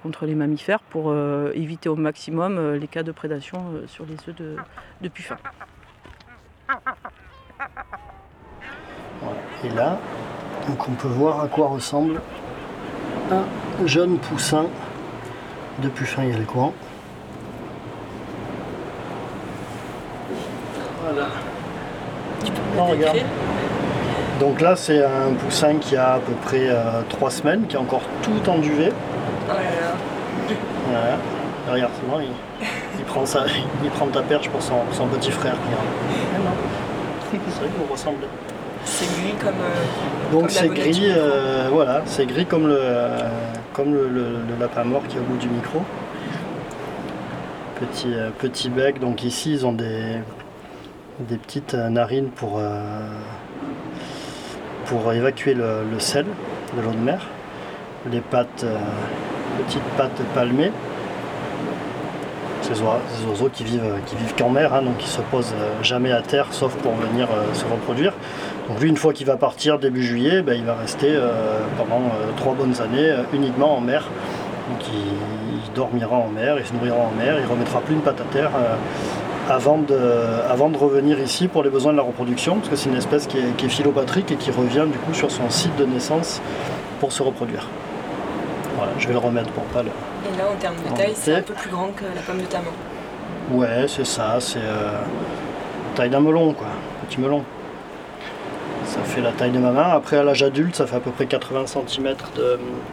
contre 0.02 0.26
les 0.26 0.34
mammifères 0.34 0.80
pour 0.80 1.14
éviter 1.54 1.88
au 1.88 1.96
maximum 1.96 2.74
les 2.74 2.86
cas 2.86 3.02
de 3.02 3.12
prédation 3.12 3.64
sur 3.86 4.06
les 4.06 4.14
œufs 4.28 4.36
de, 4.36 4.56
de 5.00 5.08
puffins. 5.08 5.38
Et 9.64 9.68
là, 9.70 9.98
donc 10.68 10.88
on 10.88 10.92
peut 10.92 11.08
voir 11.08 11.40
à 11.40 11.48
quoi 11.48 11.68
ressemble 11.68 12.20
un 13.30 13.86
jeune 13.86 14.18
poussin 14.18 14.66
de 15.80 15.88
puffin 15.88 16.24
coin. 16.46 16.72
Voilà. 21.02 21.28
regarde. 22.76 23.18
Donc 24.42 24.60
là, 24.60 24.74
c'est 24.74 25.04
un 25.04 25.34
poussin 25.38 25.76
qui 25.76 25.94
a 25.96 26.14
à 26.14 26.18
peu 26.18 26.32
près 26.42 26.68
3 27.10 27.28
euh, 27.28 27.30
semaines, 27.30 27.64
qui 27.68 27.76
est 27.76 27.78
encore 27.78 28.02
tout 28.22 28.50
enduré. 28.50 28.92
Voilà. 29.46 31.16
Regarde, 31.70 31.92
c'est 31.94 32.10
bon, 32.10 32.18
il, 32.98 33.04
prend 33.04 33.22
il 33.84 33.90
prend 33.90 34.06
ta 34.08 34.22
perche 34.22 34.48
pour 34.48 34.60
son, 34.60 35.06
petit 35.12 35.30
frère. 35.30 35.54
C'est 37.30 37.36
vrai 37.36 37.68
qu'il 37.68 37.92
ressemble. 37.92 38.24
C'est 38.84 39.06
gris 39.06 39.34
comme. 39.38 39.54
Euh, 39.60 40.32
Donc 40.32 40.50
c'est 40.50 40.68
gris, 40.70 41.06
euh, 41.06 41.68
voilà, 41.70 42.02
c'est 42.06 42.26
gris 42.26 42.46
comme 42.46 42.66
le 42.66 42.80
comme 43.72 43.94
le, 43.94 44.08
lapin 44.58 44.82
mort 44.82 45.02
qui 45.08 45.18
est 45.18 45.20
au 45.20 45.22
bout 45.22 45.36
du 45.36 45.48
micro. 45.48 45.82
Petit, 47.78 48.12
euh, 48.12 48.30
petit 48.36 48.70
bec, 48.70 48.98
donc 48.98 49.22
ici 49.22 49.52
ils 49.52 49.66
ont 49.66 49.72
des, 49.72 50.16
des 51.20 51.36
petites 51.36 51.74
narines 51.74 52.30
pour, 52.30 52.60
pour 54.86 55.12
évacuer 55.12 55.54
le, 55.54 55.98
sel 55.98 56.26
de 56.76 56.82
l'eau 56.82 56.92
de 56.92 56.96
mer. 56.96 57.26
Les 58.10 58.20
pattes, 58.20 58.64
petites 59.58 59.82
pattes 59.96 60.22
palmées. 60.34 60.72
Ces 62.62 62.80
oiseaux, 62.80 63.50
qui 63.52 63.64
vivent, 63.64 63.94
qui 64.06 64.16
vivent 64.16 64.34
qu'en 64.36 64.48
mer, 64.48 64.72
hein, 64.72 64.82
donc 64.82 64.94
ils 65.00 65.08
se 65.08 65.20
posent 65.20 65.54
jamais 65.82 66.12
à 66.12 66.22
terre 66.22 66.46
sauf 66.50 66.74
pour 66.76 66.92
venir 66.94 67.28
se 67.52 67.64
reproduire. 67.64 68.12
Donc 68.68 68.80
lui, 68.80 68.88
une 68.88 68.96
fois 68.96 69.12
qu'il 69.12 69.26
va 69.26 69.36
partir 69.36 69.78
début 69.78 70.02
juillet, 70.02 70.42
ben, 70.42 70.54
il 70.54 70.64
va 70.64 70.74
rester 70.74 71.08
euh, 71.10 71.58
pendant 71.76 72.06
euh, 72.06 72.30
trois 72.36 72.54
bonnes 72.54 72.80
années 72.80 73.10
euh, 73.10 73.22
uniquement 73.32 73.76
en 73.76 73.80
mer. 73.80 74.04
Donc 74.70 74.80
il, 74.88 75.74
dormira 75.74 76.16
en 76.16 76.28
mer, 76.28 76.58
il 76.58 76.66
se 76.66 76.74
nourrira 76.74 76.96
en 76.96 77.12
mer, 77.18 77.38
il 77.40 77.46
remettra 77.46 77.80
plus 77.80 77.94
une 77.94 78.02
patte 78.02 78.20
à 78.20 78.24
terre 78.24 78.50
avant, 79.52 79.78
de, 79.78 79.98
avant 80.48 80.70
de 80.70 80.76
revenir 80.76 81.20
ici 81.20 81.46
pour 81.48 81.62
les 81.62 81.70
besoins 81.70 81.92
de 81.92 81.98
la 81.98 82.02
reproduction, 82.02 82.56
parce 82.56 82.68
que 82.68 82.76
c'est 82.76 82.88
une 82.88 82.96
espèce 82.96 83.26
qui 83.26 83.38
est, 83.38 83.56
qui 83.56 83.68
philopatrique 83.68 84.32
et 84.32 84.36
qui 84.36 84.50
revient 84.50 84.86
du 84.90 84.98
coup 84.98 85.12
sur 85.12 85.30
son 85.30 85.50
site 85.50 85.76
de 85.76 85.84
naissance 85.84 86.40
pour 87.00 87.12
se 87.12 87.22
reproduire. 87.22 87.66
Voilà, 88.76 88.92
je 88.98 89.06
vais 89.06 89.12
le 89.12 89.18
remettre 89.18 89.50
pour 89.50 89.64
pas 89.64 89.82
le. 89.82 89.88
Et 89.88 90.38
là, 90.38 90.44
en 90.50 90.56
termes 90.56 90.76
de 90.76 90.96
taille, 90.96 91.12
c'est 91.14 91.36
un 91.36 91.42
peu 91.42 91.54
plus 91.54 91.70
grand 91.70 91.88
que 91.88 92.04
la 92.04 92.22
pomme 92.22 92.40
de 92.40 92.46
ta 92.46 92.58
main. 92.58 93.58
Ouais, 93.58 93.86
c'est 93.88 94.06
ça, 94.06 94.36
c'est 94.40 94.60
taille 95.94 96.10
d'un 96.10 96.20
melon, 96.20 96.54
quoi, 96.54 96.68
petit 97.08 97.20
melon. 97.20 97.44
Ça 98.86 99.00
fait 99.04 99.20
la 99.20 99.32
taille 99.32 99.50
de 99.50 99.58
ma 99.58 99.70
main. 99.70 99.88
Après, 99.90 100.16
à 100.16 100.22
l'âge 100.22 100.42
adulte, 100.42 100.76
ça 100.76 100.86
fait 100.86 100.96
à 100.96 101.00
peu 101.00 101.10
près 101.10 101.26
80 101.26 101.64
cm 101.66 102.14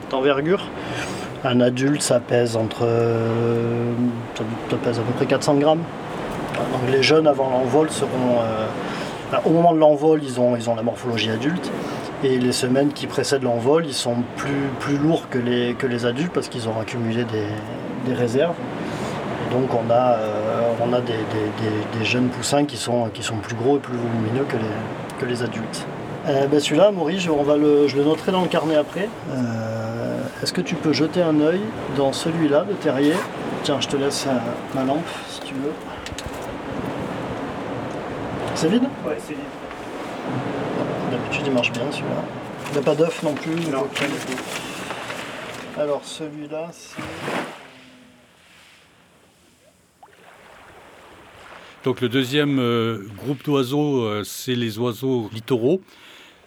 d'envergure. 0.09 0.63
Un 1.43 1.61
adulte, 1.61 2.01
ça 2.01 2.19
pèse 2.19 2.57
entre. 2.57 2.87
ça 4.35 4.75
pèse 4.83 4.99
à 4.99 5.01
peu 5.01 5.13
près 5.13 5.25
400 5.25 5.55
grammes. 5.55 5.83
Donc 6.71 6.91
les 6.91 7.03
jeunes 7.03 7.27
avant 7.27 7.49
l'envol 7.49 7.89
seront. 7.89 8.39
Euh, 8.41 8.67
au 9.45 9.49
moment 9.51 9.73
de 9.73 9.79
l'envol, 9.79 10.21
ils 10.23 10.39
ont, 10.39 10.55
ils 10.55 10.69
ont 10.69 10.75
la 10.75 10.81
morphologie 10.81 11.29
adulte. 11.29 11.71
Et 12.23 12.37
les 12.37 12.51
semaines 12.51 12.91
qui 12.91 13.07
précèdent 13.07 13.43
l'envol, 13.43 13.85
ils 13.85 13.93
sont 13.93 14.15
plus, 14.35 14.69
plus 14.79 14.97
lourds 14.97 15.29
que 15.29 15.37
les, 15.37 15.73
que 15.75 15.87
les 15.87 16.05
adultes 16.05 16.33
parce 16.33 16.49
qu'ils 16.49 16.67
ont 16.67 16.79
accumulé 16.79 17.23
des, 17.25 18.13
réserves. 18.13 18.55
Et 19.45 19.53
donc 19.53 19.69
on 19.73 19.89
a, 19.91 20.15
euh, 20.15 20.71
on 20.83 20.91
a 20.93 20.99
des, 20.99 21.13
jeunes 22.03 22.29
poussins 22.29 22.65
qui 22.65 22.75
sont, 22.75 23.09
qui 23.13 23.21
sont 23.21 23.37
plus 23.37 23.55
gros 23.55 23.77
et 23.77 23.79
plus 23.79 23.95
volumineux 23.95 24.45
que 24.49 24.57
les, 24.57 25.31
les 25.31 25.43
adultes. 25.43 25.85
Euh, 26.27 26.47
ben 26.47 26.59
celui-là, 26.59 26.91
Maurice, 26.91 27.27
on 27.29 27.43
va 27.43 27.55
le, 27.55 27.87
je 27.87 27.95
le 27.97 28.03
noterai 28.03 28.31
dans 28.31 28.41
le 28.41 28.47
carnet 28.47 28.75
après. 28.75 29.07
Est-ce 30.41 30.53
que 30.53 30.61
tu 30.61 30.75
peux 30.75 30.91
jeter 30.91 31.21
un 31.21 31.39
œil 31.39 31.61
dans 31.95 32.13
celui-là 32.13 32.65
de 32.67 32.73
terrier? 32.73 33.13
Tiens, 33.63 33.77
je 33.79 33.87
te 33.87 33.95
laisse 33.95 34.27
ma 34.73 34.83
lampe 34.83 35.05
si 35.29 35.41
tu 35.41 35.53
veux. 35.53 35.73
C'est 38.61 38.67
vide 38.67 38.83
Ouais, 39.07 39.15
c'est 39.25 39.35
vide. 39.35 39.45
D'habitude, 41.11 41.43
il 41.45 41.53
marche 41.53 41.71
bien 41.71 41.89
celui-là. 41.89 42.25
Il 42.67 42.71
n'y 42.73 42.77
a 42.79 42.81
pas 42.81 42.93
d'œuf 42.93 43.23
non 43.23 43.33
plus 43.33 43.55
Non, 43.71 43.87
Alors, 45.77 46.03
celui-là, 46.03 46.67
c'est. 46.73 47.01
Donc 51.85 52.01
le 52.01 52.09
deuxième 52.09 52.59
euh, 52.59 53.07
groupe 53.15 53.41
d'oiseaux, 53.45 54.03
euh, 54.03 54.25
c'est 54.25 54.55
les 54.55 54.77
oiseaux 54.77 55.29
littoraux. 55.31 55.79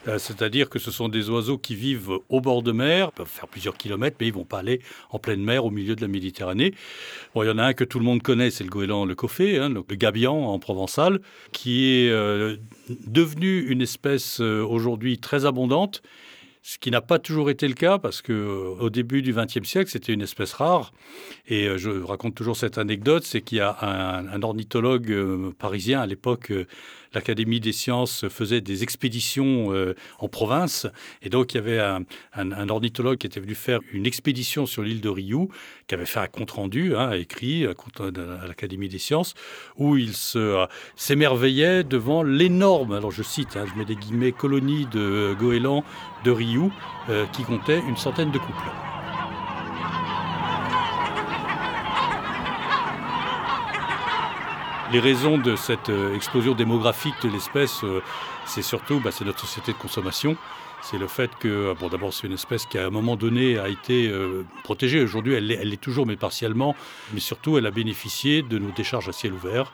Euh, 0.09 0.19
c'est-à-dire 0.19 0.69
que 0.69 0.79
ce 0.79 0.91
sont 0.91 1.09
des 1.09 1.31
oiseaux 1.31 1.59
qui 1.59 1.75
vivent 1.75 2.19
au 2.29 2.41
bord 2.41 2.63
de 2.63 2.73
mer, 2.73 3.13
peuvent 3.13 3.29
faire 3.29 3.49
plusieurs 3.49 3.77
kilomètres, 3.77 4.17
mais 4.21 4.27
ils 4.27 4.33
vont 4.33 4.45
pas 4.45 4.59
aller 4.59 4.81
en 5.11 5.19
pleine 5.19 5.43
mer 5.43 5.65
au 5.65 5.71
milieu 5.71 5.95
de 5.95 6.01
la 6.01 6.09
Méditerranée. 6.09 6.75
Bon, 7.35 7.43
il 7.43 7.47
y 7.47 7.51
en 7.51 7.59
a 7.59 7.65
un 7.65 7.73
que 7.73 7.85
tout 7.85 7.99
le 7.99 8.05
monde 8.05 8.23
connaît, 8.23 8.51
c'est 8.51 8.65
le 8.65 8.71
goéland 8.71 9.05
le 9.05 9.15
coffet, 9.15 9.59
hein, 9.59 9.69
le 9.69 9.83
gabian 9.95 10.35
en 10.35 10.59
provençal, 10.59 11.21
qui 11.53 11.87
est 11.87 12.11
devenu 12.89 13.61
une 13.69 13.83
espèce 13.83 14.41
aujourd'hui 14.41 15.19
très 15.19 15.47
abondante 15.47 16.03
ce 16.63 16.79
qui 16.79 16.91
n'a 16.91 17.01
pas 17.01 17.19
toujours 17.19 17.51
été 17.51 17.67
le 17.67 17.75
cas 17.75 17.99
parce 17.99 18.23
que 18.23 18.33
euh, 18.33 18.77
au 18.81 18.89
début 18.89 19.21
du 19.21 19.35
XXe 19.35 19.69
siècle, 19.69 19.91
c'était 19.91 20.13
une 20.13 20.23
espèce 20.23 20.53
rare. 20.53 20.93
Et 21.49 21.67
euh, 21.67 21.77
je 21.77 21.91
raconte 21.91 22.35
toujours 22.35 22.57
cette 22.57 22.79
anecdote, 22.79 23.25
c'est 23.25 23.41
qu'il 23.41 23.59
y 23.59 23.61
a 23.61 23.77
un, 23.83 24.43
ornithologue 24.43 25.11
euh, 25.11 25.53
parisien 25.59 26.01
à 26.01 26.07
l'époque 26.07 26.53
l'Académie 27.15 27.61
des 27.61 27.73
sciences 27.73 28.29
faisait 28.29 28.61
des 28.61 28.83
expéditions 28.83 29.73
euh, 29.73 29.95
en 30.19 30.29
province. 30.29 30.87
Et 31.23 31.29
donc, 31.29 31.55
il 31.55 31.57
y 31.57 31.61
avait 31.61 31.79
un, 31.79 32.69
ornithologue 32.69 33.19
qui 33.19 33.27
était 33.27 33.41
venu 33.41 33.55
faire 33.55 33.81
une 33.93 34.07
expédition 34.07 34.67
sur 34.67 34.83
l'île 34.83 35.01
de 35.01 35.09
Riou, 35.09 35.49
qui 35.87 35.95
avait 35.95 36.07
fait 36.07 36.21
un 36.21 36.27
compte-rendu, 36.27 36.97
hein, 36.97 37.13
écrit 37.13 37.67
à 37.67 38.47
l'Académie 38.47 38.89
des 38.89 38.99
sciences, 38.99 39.35
où 39.77 39.97
il 39.97 40.13
euh, 40.37 40.67
s'émerveillait 40.97 41.85
devant 41.85 42.23
l'énorme, 42.23 42.93
alors 42.93 43.11
je 43.11 43.23
cite, 43.23 43.57
hein, 43.57 43.65
je 43.73 43.79
mets 43.79 43.85
des 43.85 43.97
guillemets, 43.97 44.33
colonie 44.33 44.87
de 44.87 45.35
goélands 45.39 45.85
de 46.25 46.31
Riou, 46.31 46.73
euh, 47.09 47.27
qui 47.27 47.43
comptait 47.43 47.81
une 47.89 47.97
centaine 47.97 48.31
de 48.31 48.39
couples. 48.39 48.92
Les 54.93 55.01
raisons 55.01 55.39
de 55.39 55.57
cette 55.57 55.89
euh, 55.89 56.15
explosion 56.15 56.53
démographique 56.53 57.15
de 57.23 57.31
l'espèce, 57.31 57.83
euh, 57.83 58.03
c'est 58.45 58.61
surtout 58.61 59.01
bah, 59.01 59.11
c'est 59.11 59.25
notre 59.25 59.41
société 59.41 59.73
de 59.73 59.79
consommation. 59.79 60.37
C'est 60.83 60.99
le 60.99 61.07
fait 61.07 61.31
que, 61.39 61.49
euh, 61.49 61.75
bon, 61.75 61.89
d'abord, 61.89 62.13
c'est 62.13 62.27
une 62.27 62.35
espèce 62.35 62.67
qui, 62.67 62.77
à 62.77 62.85
un 62.85 62.91
moment 62.91 63.17
donné, 63.17 63.59
a 63.59 63.69
été 63.69 64.13
protégée. 64.65 65.03
Aujourd'hui, 65.03 65.33
elle 65.33 65.47
l'est 65.47 65.81
toujours, 65.81 66.05
mais 66.05 66.17
partiellement. 66.17 66.77
Mais 67.15 67.21
surtout, 67.21 67.57
elle 67.57 67.65
a 67.65 67.71
bénéficié 67.71 68.43
de 68.43 68.59
nos 68.59 68.71
décharges 68.71 69.09
à 69.09 69.13
ciel 69.13 69.33
ouvert, 69.33 69.73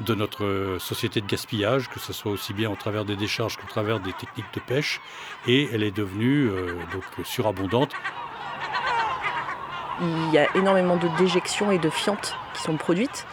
de 0.00 0.14
notre 0.14 0.76
société 0.78 1.20
de 1.20 1.26
gaspillage, 1.26 1.90
que 1.90 2.00
ce 2.00 2.14
soit 2.14 2.32
aussi 2.32 2.54
bien 2.54 2.70
au 2.70 2.76
travers 2.76 3.04
des 3.04 3.16
décharges 3.16 3.58
qu'au 3.58 3.66
travers 3.66 4.00
des 4.00 4.14
techniques 4.14 4.54
de 4.54 4.60
pêche. 4.60 5.02
Et 5.46 5.68
elle 5.74 5.82
est 5.82 5.94
devenue 5.94 6.48
donc 6.90 7.26
surabondante. 7.26 7.92
Il 10.00 10.32
y 10.32 10.38
a 10.38 10.56
énormément 10.56 10.96
de 10.96 11.08
déjections 11.18 11.70
et 11.70 11.78
de 11.78 11.90
fientes 11.90 12.34
qui 12.54 12.62
sont 12.62 12.76
produites 12.76 13.26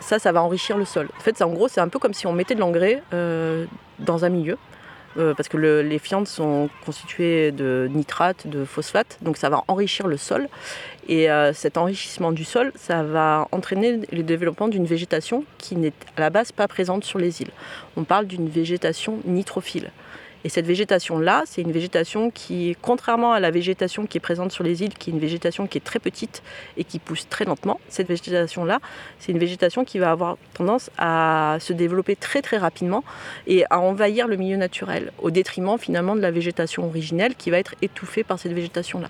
ça, 0.00 0.18
ça 0.18 0.32
va 0.32 0.42
enrichir 0.42 0.76
le 0.76 0.84
sol. 0.84 1.08
En 1.16 1.20
fait, 1.20 1.40
en 1.42 1.50
gros, 1.50 1.68
c'est 1.68 1.80
un 1.80 1.88
peu 1.88 1.98
comme 1.98 2.14
si 2.14 2.26
on 2.26 2.32
mettait 2.32 2.54
de 2.54 2.60
l'engrais 2.60 3.02
euh, 3.12 3.66
dans 3.98 4.24
un 4.24 4.28
milieu. 4.28 4.56
Euh, 5.18 5.34
parce 5.34 5.48
que 5.48 5.56
les 5.56 5.98
fientes 5.98 6.28
sont 6.28 6.70
constituées 6.86 7.50
de 7.50 7.88
nitrates, 7.92 8.46
de 8.46 8.64
phosphates, 8.64 9.18
donc 9.22 9.36
ça 9.36 9.48
va 9.48 9.64
enrichir 9.66 10.06
le 10.06 10.16
sol. 10.16 10.48
Et 11.08 11.28
euh, 11.28 11.52
cet 11.52 11.76
enrichissement 11.76 12.30
du 12.30 12.44
sol, 12.44 12.70
ça 12.76 13.02
va 13.02 13.48
entraîner 13.50 14.00
le 14.12 14.22
développement 14.22 14.68
d'une 14.68 14.86
végétation 14.86 15.44
qui 15.58 15.74
n'est 15.74 15.92
à 16.16 16.20
la 16.20 16.30
base 16.30 16.52
pas 16.52 16.68
présente 16.68 17.04
sur 17.04 17.18
les 17.18 17.42
îles. 17.42 17.50
On 17.96 18.04
parle 18.04 18.26
d'une 18.26 18.48
végétation 18.48 19.18
nitrophile. 19.24 19.90
Et 20.44 20.48
cette 20.48 20.66
végétation-là, 20.66 21.42
c'est 21.46 21.60
une 21.60 21.72
végétation 21.72 22.30
qui, 22.30 22.76
contrairement 22.80 23.32
à 23.32 23.40
la 23.40 23.50
végétation 23.50 24.06
qui 24.06 24.18
est 24.18 24.20
présente 24.20 24.52
sur 24.52 24.64
les 24.64 24.82
îles, 24.82 24.94
qui 24.94 25.10
est 25.10 25.12
une 25.12 25.18
végétation 25.18 25.66
qui 25.66 25.78
est 25.78 25.82
très 25.82 25.98
petite 25.98 26.42
et 26.76 26.84
qui 26.84 26.98
pousse 26.98 27.28
très 27.28 27.44
lentement, 27.44 27.78
cette 27.88 28.08
végétation-là, 28.08 28.80
c'est 29.18 29.32
une 29.32 29.38
végétation 29.38 29.84
qui 29.84 29.98
va 29.98 30.10
avoir 30.10 30.38
tendance 30.54 30.90
à 30.96 31.58
se 31.60 31.72
développer 31.72 32.16
très 32.16 32.40
très 32.40 32.56
rapidement 32.56 33.04
et 33.46 33.64
à 33.70 33.80
envahir 33.80 34.28
le 34.28 34.36
milieu 34.36 34.56
naturel, 34.56 35.12
au 35.18 35.30
détriment 35.30 35.78
finalement 35.78 36.16
de 36.16 36.20
la 36.20 36.30
végétation 36.30 36.86
originelle 36.86 37.34
qui 37.34 37.50
va 37.50 37.58
être 37.58 37.74
étouffée 37.82 38.24
par 38.24 38.38
cette 38.38 38.52
végétation-là. 38.52 39.08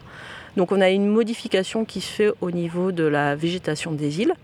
Donc 0.56 0.72
on 0.72 0.80
a 0.80 0.90
une 0.90 1.06
modification 1.06 1.84
qui 1.84 2.00
se 2.00 2.10
fait 2.10 2.30
au 2.40 2.50
niveau 2.50 2.90
de 2.90 3.04
la 3.04 3.36
végétation 3.36 3.92
des 3.92 4.20
îles. 4.20 4.34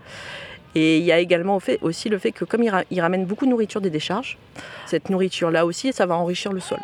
Et 0.79 0.99
il 0.99 1.03
y 1.03 1.11
a 1.11 1.17
également 1.17 1.59
aussi 1.81 2.07
le 2.07 2.19
fait 2.19 2.31
que 2.31 2.45
comme 2.45 2.61
ils 2.61 3.01
ramènent 3.01 3.25
beaucoup 3.25 3.45
de 3.45 3.49
nourriture 3.49 3.81
des 3.81 3.89
décharges, 3.89 4.37
cette 4.85 5.09
nourriture-là 5.09 5.65
aussi, 5.65 5.91
ça 5.91 6.05
va 6.05 6.15
enrichir 6.15 6.53
le 6.53 6.59
sol. 6.59 6.77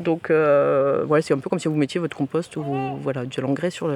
Donc 0.00 0.30
euh, 0.30 1.04
voilà, 1.06 1.22
c'est 1.22 1.32
un 1.32 1.38
peu 1.38 1.48
comme 1.48 1.60
si 1.60 1.68
vous 1.68 1.76
mettiez 1.76 2.00
votre 2.00 2.16
compost 2.16 2.56
ou 2.56 2.64
voilà, 3.00 3.24
de 3.26 3.40
l'engrais 3.40 3.70
sur, 3.70 3.88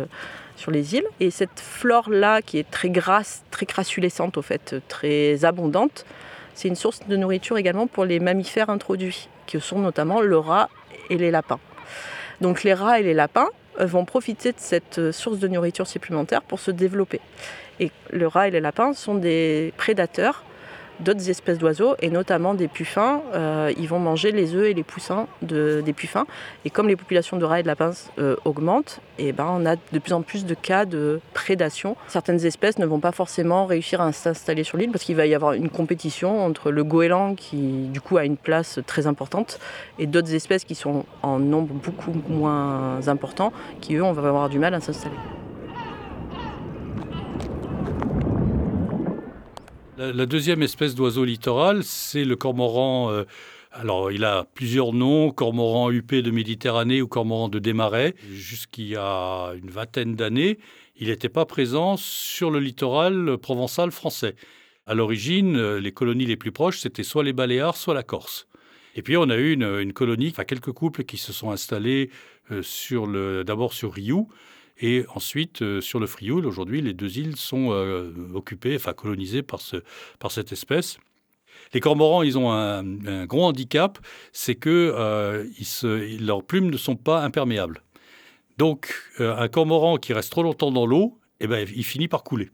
sur 0.55 0.71
les 0.71 0.95
îles. 0.95 1.07
Et 1.19 1.33
cette 1.33 1.59
flore-là, 1.59 2.43
qui 2.43 2.59
est 2.59 2.71
très 2.71 2.91
grasse, 2.91 3.43
très 3.51 3.67
crassulescente 3.67 4.37
au 4.37 4.43
fait, 4.43 4.77
très 4.87 5.45
abondante, 5.45 6.07
c'est 6.55 6.69
une 6.69 6.77
source 6.77 7.01
de 7.09 7.17
nourriture 7.17 7.59
également 7.59 7.89
pour 7.89 8.05
les 8.05 8.21
mammifères 8.21 8.71
introduits, 8.71 9.29
qui 9.47 9.61
sont 9.61 9.81
notamment 9.81 10.21
le 10.21 10.39
rat 10.39 10.69
et 11.11 11.19
les 11.19 11.33
lapins. 11.33 11.59
Donc 12.41 12.63
les 12.63 12.75
rats 12.75 13.01
et 13.01 13.03
les 13.03 13.15
lapins 13.15 13.49
vont 13.79 14.05
profiter 14.05 14.53
de 14.53 14.59
cette 14.59 14.99
euh, 14.99 15.13
source 15.13 15.39
de 15.39 15.49
nourriture 15.49 15.87
supplémentaire 15.87 16.43
pour 16.43 16.61
se 16.61 16.71
développer. 16.71 17.21
Et 17.81 17.91
le 18.11 18.27
rat 18.27 18.49
et 18.49 18.51
les 18.51 18.61
lapins 18.61 18.93
sont 18.93 19.15
des 19.15 19.73
prédateurs 19.77 20.45
d'autres 21.01 21.29
espèces 21.29 21.59
d'oiseaux 21.59 21.95
et 22.01 22.11
notamment 22.11 22.55
des 22.55 22.69
puffins. 22.69 23.23
Euh, 23.35 23.73
ils 23.77 23.89
vont 23.89 23.99
manger 23.99 24.33
les 24.33 24.55
œufs 24.55 24.67
et 24.67 24.75
les 24.75 24.83
poussins 24.83 25.27
des 25.43 25.93
puffins. 25.93 26.27
Et 26.65 26.71
comme 26.71 26.89
les 26.89 26.97
populations 26.97 27.37
de 27.37 27.45
rats 27.45 27.61
et 27.61 27.63
de 27.63 27.69
lapins 27.69 27.93
euh, 28.19 28.37
augmentent, 28.45 29.01
et 29.19 29.29
eh 29.29 29.33
ben, 29.33 29.47
on 29.49 29.65
a 29.65 29.77
de 29.77 29.99
plus 29.99 30.13
en 30.13 30.23
plus 30.23 30.45
de 30.45 30.55
cas 30.55 30.85
de 30.85 31.21
prédation. 31.35 31.97
Certaines 32.09 32.45
espèces 32.45 32.79
ne 32.79 32.87
vont 32.87 33.01
pas 33.01 33.13
forcément 33.13 33.67
réussir 33.67 34.01
à 34.01 34.13
s'installer 34.13 34.65
sur 34.65 34.77
l'île 34.77 34.91
parce 34.91 35.05
qu'il 35.05 35.17
va 35.17 35.27
y 35.27 35.35
avoir 35.35 35.53
une 35.53 35.69
compétition 35.69 36.45
entre 36.45 36.71
le 36.71 36.83
goéland 36.83 37.35
qui 37.35 37.89
du 37.89 38.01
coup 38.01 38.17
a 38.17 38.25
une 38.25 38.37
place 38.37 38.81
très 38.87 39.07
importante 39.07 39.61
et 39.99 40.07
d'autres 40.07 40.35
espèces 40.35 40.65
qui 40.65 40.75
sont 40.75 41.05
en 41.23 41.39
nombre 41.39 41.75
beaucoup 41.75 42.13
moins 42.29 43.07
important 43.07 43.53
qui 43.81 43.95
eux 43.95 44.03
on 44.03 44.13
va 44.13 44.29
avoir 44.29 44.49
du 44.49 44.59
mal 44.59 44.75
à 44.75 44.81
s'installer. 44.81 45.15
La, 49.97 50.27
deuxième 50.27 50.63
espèce 50.63 50.97
d'oiseau 50.97 51.25
littoral, 51.25 51.85
c'est 51.85 52.25
le 52.25 52.35
cormoran. 52.35 53.13
Euh, 53.13 53.25
alors, 53.71 54.11
il 54.11 54.25
a 54.25 54.45
plusieurs 54.55 54.93
noms, 54.93 55.31
cormoran 55.31 55.89
huppé 55.93 56.21
de 56.21 56.33
Méditerranée 56.33 57.01
ou 57.01 57.07
cormoran 57.07 57.49
de 57.49 57.61
Desmarais. 57.61 58.17
Jusqu'il 58.33 58.89
y 58.89 58.97
a 58.97 59.53
une 59.55 59.71
vingtaine 59.71 60.17
d'années, 60.17 60.59
il 60.97 61.09
n'était 61.09 61.29
pas 61.29 61.45
présent 61.45 61.97
sur 61.97 62.51
le 62.51 62.59
littoral 62.59 63.39
provençal 63.39 63.93
français. 63.93 64.35
À 64.87 64.95
l'origine, 64.95 65.57
euh, 65.57 65.79
les 65.79 65.93
colonies 65.93 66.27
les 66.27 66.37
plus 66.37 66.53
proches, 66.53 66.81
c'était 66.81 67.05
soit 67.05 67.23
les 67.23 67.33
Baléares, 67.33 67.77
soit 67.77 67.95
la 67.95 68.03
Corse. 68.03 68.49
Et 68.97 69.03
puis 69.03 69.17
on 69.17 69.31
a 69.31 69.37
eu 69.37 69.53
une, 69.53 69.93
colonie, 69.93 70.29
enfin 70.31 70.45
quelques 70.45 70.73
couples 70.73 71.05
qui 71.05 71.19
se 71.19 71.33
sont 71.33 71.51
installés 71.51 72.11
euh, 72.51 73.45
d'abord 73.45 73.73
sur 73.73 73.93
Rioux, 73.93 74.29
et 74.81 75.05
ensuite, 75.15 75.63
euh, 75.63 75.81
sur 75.81 76.01
le 76.01 76.07
Frioul, 76.07 76.47
aujourd'hui, 76.47 76.83
les 76.83 76.95
deux 76.95 77.19
îles 77.19 77.37
sont 77.37 77.71
euh, 77.71 78.13
occupées, 78.35 78.75
enfin 78.77 78.93
colonisées 78.93 79.43
par, 79.43 79.61
ce, 79.61 79.77
par 80.19 80.33
cette 80.33 80.53
espèce. 80.53 80.99
Les 81.73 81.81
cormorans, 81.81 82.23
ils 82.23 82.37
ont 82.37 82.53
un, 82.53 83.27
gros 83.27 83.45
handicap, 83.45 83.99
c'est 84.33 84.57
que 84.57 84.93
euh, 84.95 85.47
leurs 86.21 86.43
plumes 86.43 86.71
ne 86.71 86.77
sont 86.77 86.97
pas 86.97 87.23
imperméables. 87.23 87.83
Donc, 88.59 88.93
un 89.19 89.49
cormoran 89.49 89.97
qui 89.97 90.13
reste 90.13 90.31
trop 90.31 90.45
longtemps 90.45 90.71
dans 90.71 90.87
l'eau, 90.87 91.19
eh 91.41 91.49
ben, 91.49 91.67
il 91.75 91.85
finit 91.85 92.07
par 92.07 92.23
couler. 92.23 92.51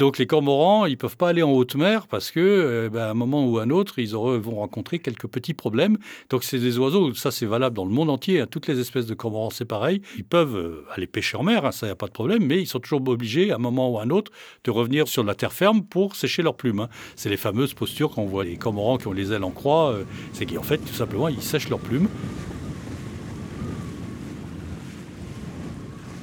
Donc 0.00 0.16
les 0.16 0.26
cormorans, 0.26 0.86
ils 0.86 0.96
peuvent 0.96 1.18
pas 1.18 1.28
aller 1.28 1.42
en 1.42 1.52
haute 1.52 1.74
mer 1.74 2.06
parce 2.06 2.30
que, 2.30 2.40
euh, 2.40 2.88
ben, 2.88 3.02
à 3.02 3.10
un 3.10 3.14
moment 3.14 3.46
ou 3.46 3.58
à 3.58 3.64
un 3.64 3.70
autre, 3.70 3.98
ils 3.98 4.14
vont 4.14 4.54
rencontrer 4.54 4.98
quelques 4.98 5.26
petits 5.26 5.52
problèmes. 5.52 5.98
Donc 6.30 6.42
c'est 6.42 6.58
des 6.58 6.78
oiseaux, 6.78 7.12
ça 7.12 7.30
c'est 7.30 7.44
valable 7.44 7.76
dans 7.76 7.84
le 7.84 7.90
monde 7.90 8.08
entier. 8.08 8.42
Toutes 8.50 8.66
les 8.66 8.80
espèces 8.80 9.04
de 9.04 9.12
cormorans, 9.12 9.50
c'est 9.50 9.66
pareil. 9.66 10.00
Ils 10.16 10.24
peuvent 10.24 10.56
euh, 10.56 10.86
aller 10.94 11.06
pêcher 11.06 11.36
en 11.36 11.42
mer, 11.42 11.66
hein, 11.66 11.70
ça 11.70 11.84
n'y 11.84 11.92
a 11.92 11.96
pas 11.96 12.06
de 12.06 12.12
problème, 12.12 12.46
mais 12.46 12.62
ils 12.62 12.66
sont 12.66 12.80
toujours 12.80 13.06
obligés, 13.06 13.52
à 13.52 13.56
un 13.56 13.58
moment 13.58 13.90
ou 13.90 13.98
à 13.98 14.04
un 14.04 14.08
autre, 14.08 14.32
de 14.64 14.70
revenir 14.70 15.06
sur 15.06 15.22
la 15.22 15.34
terre 15.34 15.52
ferme 15.52 15.82
pour 15.82 16.16
sécher 16.16 16.40
leurs 16.40 16.56
plumes. 16.56 16.80
Hein. 16.80 16.88
C'est 17.14 17.28
les 17.28 17.36
fameuses 17.36 17.74
postures 17.74 18.08
qu'on 18.08 18.24
voit 18.24 18.44
les 18.44 18.56
cormorans 18.56 18.96
qui 18.96 19.06
ont 19.06 19.12
les 19.12 19.34
ailes 19.34 19.44
en 19.44 19.50
croix. 19.50 19.90
Euh, 19.90 20.04
c'est 20.32 20.46
qu'en 20.46 20.62
fait, 20.62 20.78
tout 20.78 20.94
simplement, 20.94 21.28
ils 21.28 21.42
sèchent 21.42 21.68
leurs 21.68 21.78
plumes. 21.78 22.08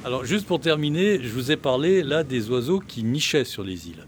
Alors 0.08 0.24
juste 0.24 0.46
pour 0.46 0.58
terminer, 0.58 1.22
je 1.22 1.28
vous 1.28 1.52
ai 1.52 1.58
parlé 1.58 2.02
là 2.02 2.24
des 2.24 2.48
oiseaux 2.48 2.80
qui 2.80 3.02
nichaient 3.02 3.44
sur 3.44 3.62
les 3.62 3.88
îles. 3.88 4.06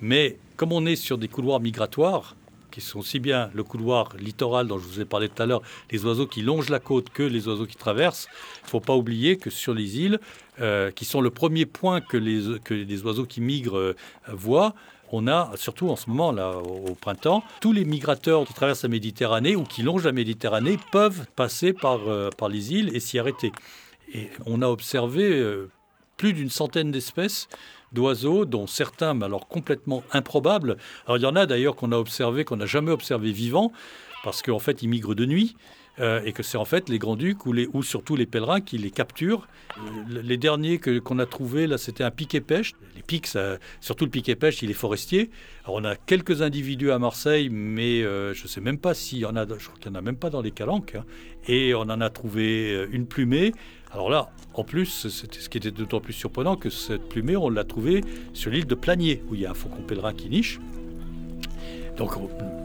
Mais 0.00 0.36
comme 0.56 0.70
on 0.70 0.86
est 0.86 0.94
sur 0.94 1.18
des 1.18 1.26
couloirs 1.26 1.58
migratoires, 1.58 2.36
qui 2.70 2.80
sont 2.80 3.02
si 3.02 3.18
bien 3.18 3.50
le 3.52 3.64
couloir 3.64 4.10
littoral 4.16 4.68
dont 4.68 4.78
je 4.78 4.86
vous 4.86 5.00
ai 5.00 5.04
parlé 5.04 5.28
tout 5.28 5.42
à 5.42 5.46
l'heure, 5.46 5.62
les 5.90 6.04
oiseaux 6.04 6.28
qui 6.28 6.42
longent 6.42 6.68
la 6.68 6.78
côte 6.78 7.10
que 7.10 7.24
les 7.24 7.48
oiseaux 7.48 7.66
qui 7.66 7.74
traversent, 7.74 8.28
il 8.60 8.66
ne 8.66 8.68
faut 8.68 8.78
pas 8.78 8.94
oublier 8.94 9.36
que 9.36 9.50
sur 9.50 9.74
les 9.74 9.98
îles, 9.98 10.20
euh, 10.60 10.92
qui 10.92 11.04
sont 11.04 11.20
le 11.20 11.30
premier 11.30 11.66
point 11.66 12.00
que 12.00 12.16
les, 12.16 13.02
oiseaux 13.02 13.26
qui 13.26 13.40
migrent 13.40 13.76
euh, 13.76 13.96
voient, 14.28 14.72
on 15.10 15.26
a, 15.26 15.50
surtout 15.56 15.90
en 15.90 15.96
ce 15.96 16.10
moment, 16.10 16.30
là, 16.30 16.58
au, 16.58 16.94
printemps, 16.94 17.42
tous 17.60 17.72
les 17.72 17.84
migrateurs 17.84 18.44
qui 18.44 18.54
traversent 18.54 18.84
la 18.84 18.88
Méditerranée 18.88 19.56
ou 19.56 19.64
qui 19.64 19.82
longent 19.82 20.04
la 20.04 20.12
Méditerranée 20.12 20.78
peuvent 20.92 21.26
passer 21.34 21.72
par, 21.72 22.08
euh, 22.08 22.30
par 22.30 22.48
les 22.48 22.72
îles 22.72 22.94
et 22.94 23.00
s'y 23.00 23.18
arrêter. 23.18 23.50
Et 24.12 24.30
on 24.46 24.62
a 24.62 24.68
observé 24.68 25.24
euh, 25.24 25.70
plus 26.16 26.32
d'une 26.32 26.50
centaine 26.50 26.90
d'espèces 26.90 27.48
d'oiseaux, 27.92 28.44
dont 28.44 28.66
certains, 28.66 29.14
mais 29.14 29.24
alors 29.26 29.48
complètement 29.48 30.02
improbables. 30.12 30.76
Alors 31.06 31.16
il 31.16 31.22
y 31.22 31.26
en 31.26 31.36
a 31.36 31.46
d'ailleurs 31.46 31.76
qu'on 31.76 31.92
a 31.92 31.96
observé, 31.96 32.44
qu'on 32.44 32.56
n'a 32.56 32.66
jamais 32.66 32.90
observé 32.90 33.32
vivants, 33.32 33.72
parce 34.24 34.42
qu'en 34.42 34.58
fait 34.58 34.82
ils 34.82 34.88
migrent 34.88 35.14
de 35.14 35.26
nuit. 35.26 35.56
Euh, 36.00 36.20
et 36.24 36.32
que 36.32 36.42
c'est 36.42 36.58
en 36.58 36.64
fait 36.64 36.88
les 36.88 36.98
grands-ducs 36.98 37.46
ou, 37.46 37.82
surtout 37.84 38.16
les 38.16 38.26
pèlerins 38.26 38.60
qui 38.60 38.78
les 38.78 38.90
capturent. 38.90 39.46
Euh, 39.78 40.22
les 40.24 40.36
derniers 40.36 40.78
que, 40.78 40.98
qu'on 40.98 41.20
a 41.20 41.26
trouvés, 41.26 41.68
là, 41.68 41.78
c'était 41.78 42.02
un 42.02 42.10
piquet-pêche. 42.10 42.72
Les 42.96 43.02
pics, 43.02 43.28
surtout 43.80 44.04
le 44.04 44.10
piquet-pêche, 44.10 44.60
il 44.62 44.70
est 44.70 44.74
forestier. 44.74 45.30
Alors, 45.64 45.76
on 45.76 45.84
a 45.84 45.94
quelques 45.94 46.42
individus 46.42 46.90
à 46.90 46.98
Marseille, 46.98 47.48
mais 47.48 48.02
je 48.02 48.42
ne 48.42 48.48
sais 48.48 48.60
même 48.60 48.78
pas 48.78 48.92
s'il 48.92 49.18
y 49.18 49.24
en 49.24 49.36
a, 49.36 49.46
je 49.46 49.66
crois 49.66 49.78
qu'il 49.80 49.92
n'y 49.92 49.96
en 49.96 50.00
a 50.00 50.02
même 50.02 50.16
pas 50.16 50.30
dans 50.30 50.42
les 50.42 50.50
calanques. 50.50 50.96
Hein. 50.96 51.04
Et 51.46 51.74
on 51.74 51.82
en 51.82 52.00
a 52.00 52.10
trouvé 52.10 52.88
une 52.90 53.06
plumée. 53.06 53.52
Alors 53.94 54.10
là, 54.10 54.28
en 54.54 54.64
plus, 54.64 55.08
ce 55.08 55.48
qui 55.48 55.58
était 55.58 55.70
d'autant 55.70 56.00
plus 56.00 56.12
surprenant 56.12 56.56
que 56.56 56.68
cette 56.68 57.08
plumée, 57.08 57.36
on 57.36 57.48
l'a 57.48 57.62
trouvée 57.62 58.02
sur 58.32 58.50
l'île 58.50 58.66
de 58.66 58.74
Planier, 58.74 59.22
où 59.30 59.36
il 59.36 59.42
y 59.42 59.46
a 59.46 59.52
un 59.52 59.54
faucon 59.54 59.82
pèlerin 59.82 60.12
qui 60.12 60.28
niche. 60.28 60.60
Donc, 61.96 62.10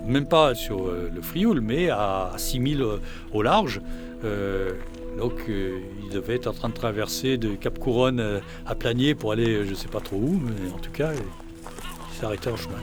même 0.08 0.28
pas 0.28 0.56
sur 0.56 0.88
euh, 0.88 1.12
le 1.14 1.22
Frioul, 1.22 1.62
mais 1.62 1.92
à 1.92 2.32
6000 2.36 2.82
euh, 2.82 2.98
au 3.32 3.44
large. 3.44 3.80
Euh, 4.26 4.72
donc, 5.20 5.34
il 5.48 6.10
devait 6.10 6.36
être 6.36 6.48
en 6.48 6.54
train 6.54 6.70
de 6.70 6.74
traverser 6.74 7.38
de 7.38 7.54
Cap 7.56 7.78
Couronne 7.78 8.42
à 8.66 8.74
Planier 8.74 9.14
pour 9.14 9.32
aller, 9.32 9.66
je 9.66 9.70
ne 9.70 9.76
sais 9.76 9.88
pas 9.88 10.00
trop 10.00 10.18
où, 10.18 10.42
mais 10.44 10.72
en 10.72 10.80
tout 10.80 10.92
cas, 10.92 11.12
il 11.14 12.18
s'est 12.18 12.26
arrêté 12.26 12.50
en 12.50 12.58
chemin. 12.58 12.80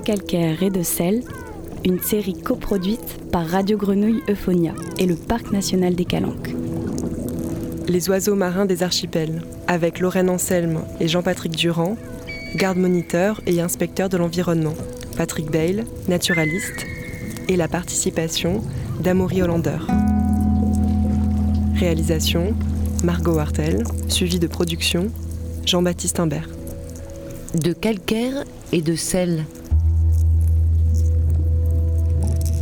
De 0.00 0.06
calcaire 0.06 0.62
et 0.62 0.70
de 0.70 0.82
sel, 0.82 1.22
une 1.84 2.00
série 2.00 2.40
coproduite 2.40 3.18
par 3.30 3.46
Radio 3.46 3.76
Grenouille 3.76 4.22
Euphonia 4.30 4.72
et 4.98 5.04
le 5.04 5.14
Parc 5.14 5.52
national 5.52 5.94
des 5.94 6.06
Calanques. 6.06 6.54
Les 7.86 8.08
oiseaux 8.08 8.34
marins 8.34 8.64
des 8.64 8.82
archipels, 8.82 9.42
avec 9.66 10.00
Lorraine 10.00 10.30
Anselme 10.30 10.80
et 11.00 11.08
Jean-Patrick 11.08 11.54
Durand, 11.54 11.98
garde-moniteur 12.56 13.42
et 13.46 13.60
inspecteur 13.60 14.08
de 14.08 14.16
l'environnement, 14.16 14.72
Patrick 15.18 15.50
Bale, 15.50 15.84
naturaliste, 16.08 16.86
et 17.48 17.56
la 17.56 17.68
participation 17.68 18.62
d'Amaury 19.02 19.42
Hollander. 19.42 19.80
Réalisation 21.74 22.54
Margot 23.04 23.36
Hartel, 23.36 23.84
suivi 24.08 24.38
de 24.38 24.46
production 24.46 25.08
Jean-Baptiste 25.66 26.20
Imbert. 26.20 26.48
De 27.52 27.74
calcaire 27.74 28.44
et 28.72 28.80
de 28.80 28.96
sel 28.96 29.44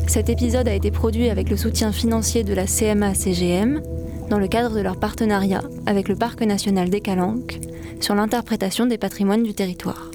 Cet 0.09 0.31
épisode 0.31 0.69
a 0.69 0.75
été 0.75 0.91
produit 0.91 1.29
avec 1.29 1.51
le 1.51 1.59
soutien 1.59 1.93
financier 1.93 2.43
de 2.43 2.55
la 2.55 2.65
CMA-CGM 2.65 3.83
dans 4.31 4.39
le 4.39 4.49
cadre 4.49 4.75
de 4.75 4.81
leur 4.81 4.99
partenariat 4.99 5.61
avec 5.85 6.09
le 6.09 6.17
Parc 6.17 6.41
national 6.41 6.89
des 6.89 7.03
Calanques 7.03 7.61
sur 8.01 8.15
l'interprétation 8.15 8.87
des 8.87 8.97
patrimoines 8.97 9.43
du 9.43 9.53
territoire. 9.53 10.11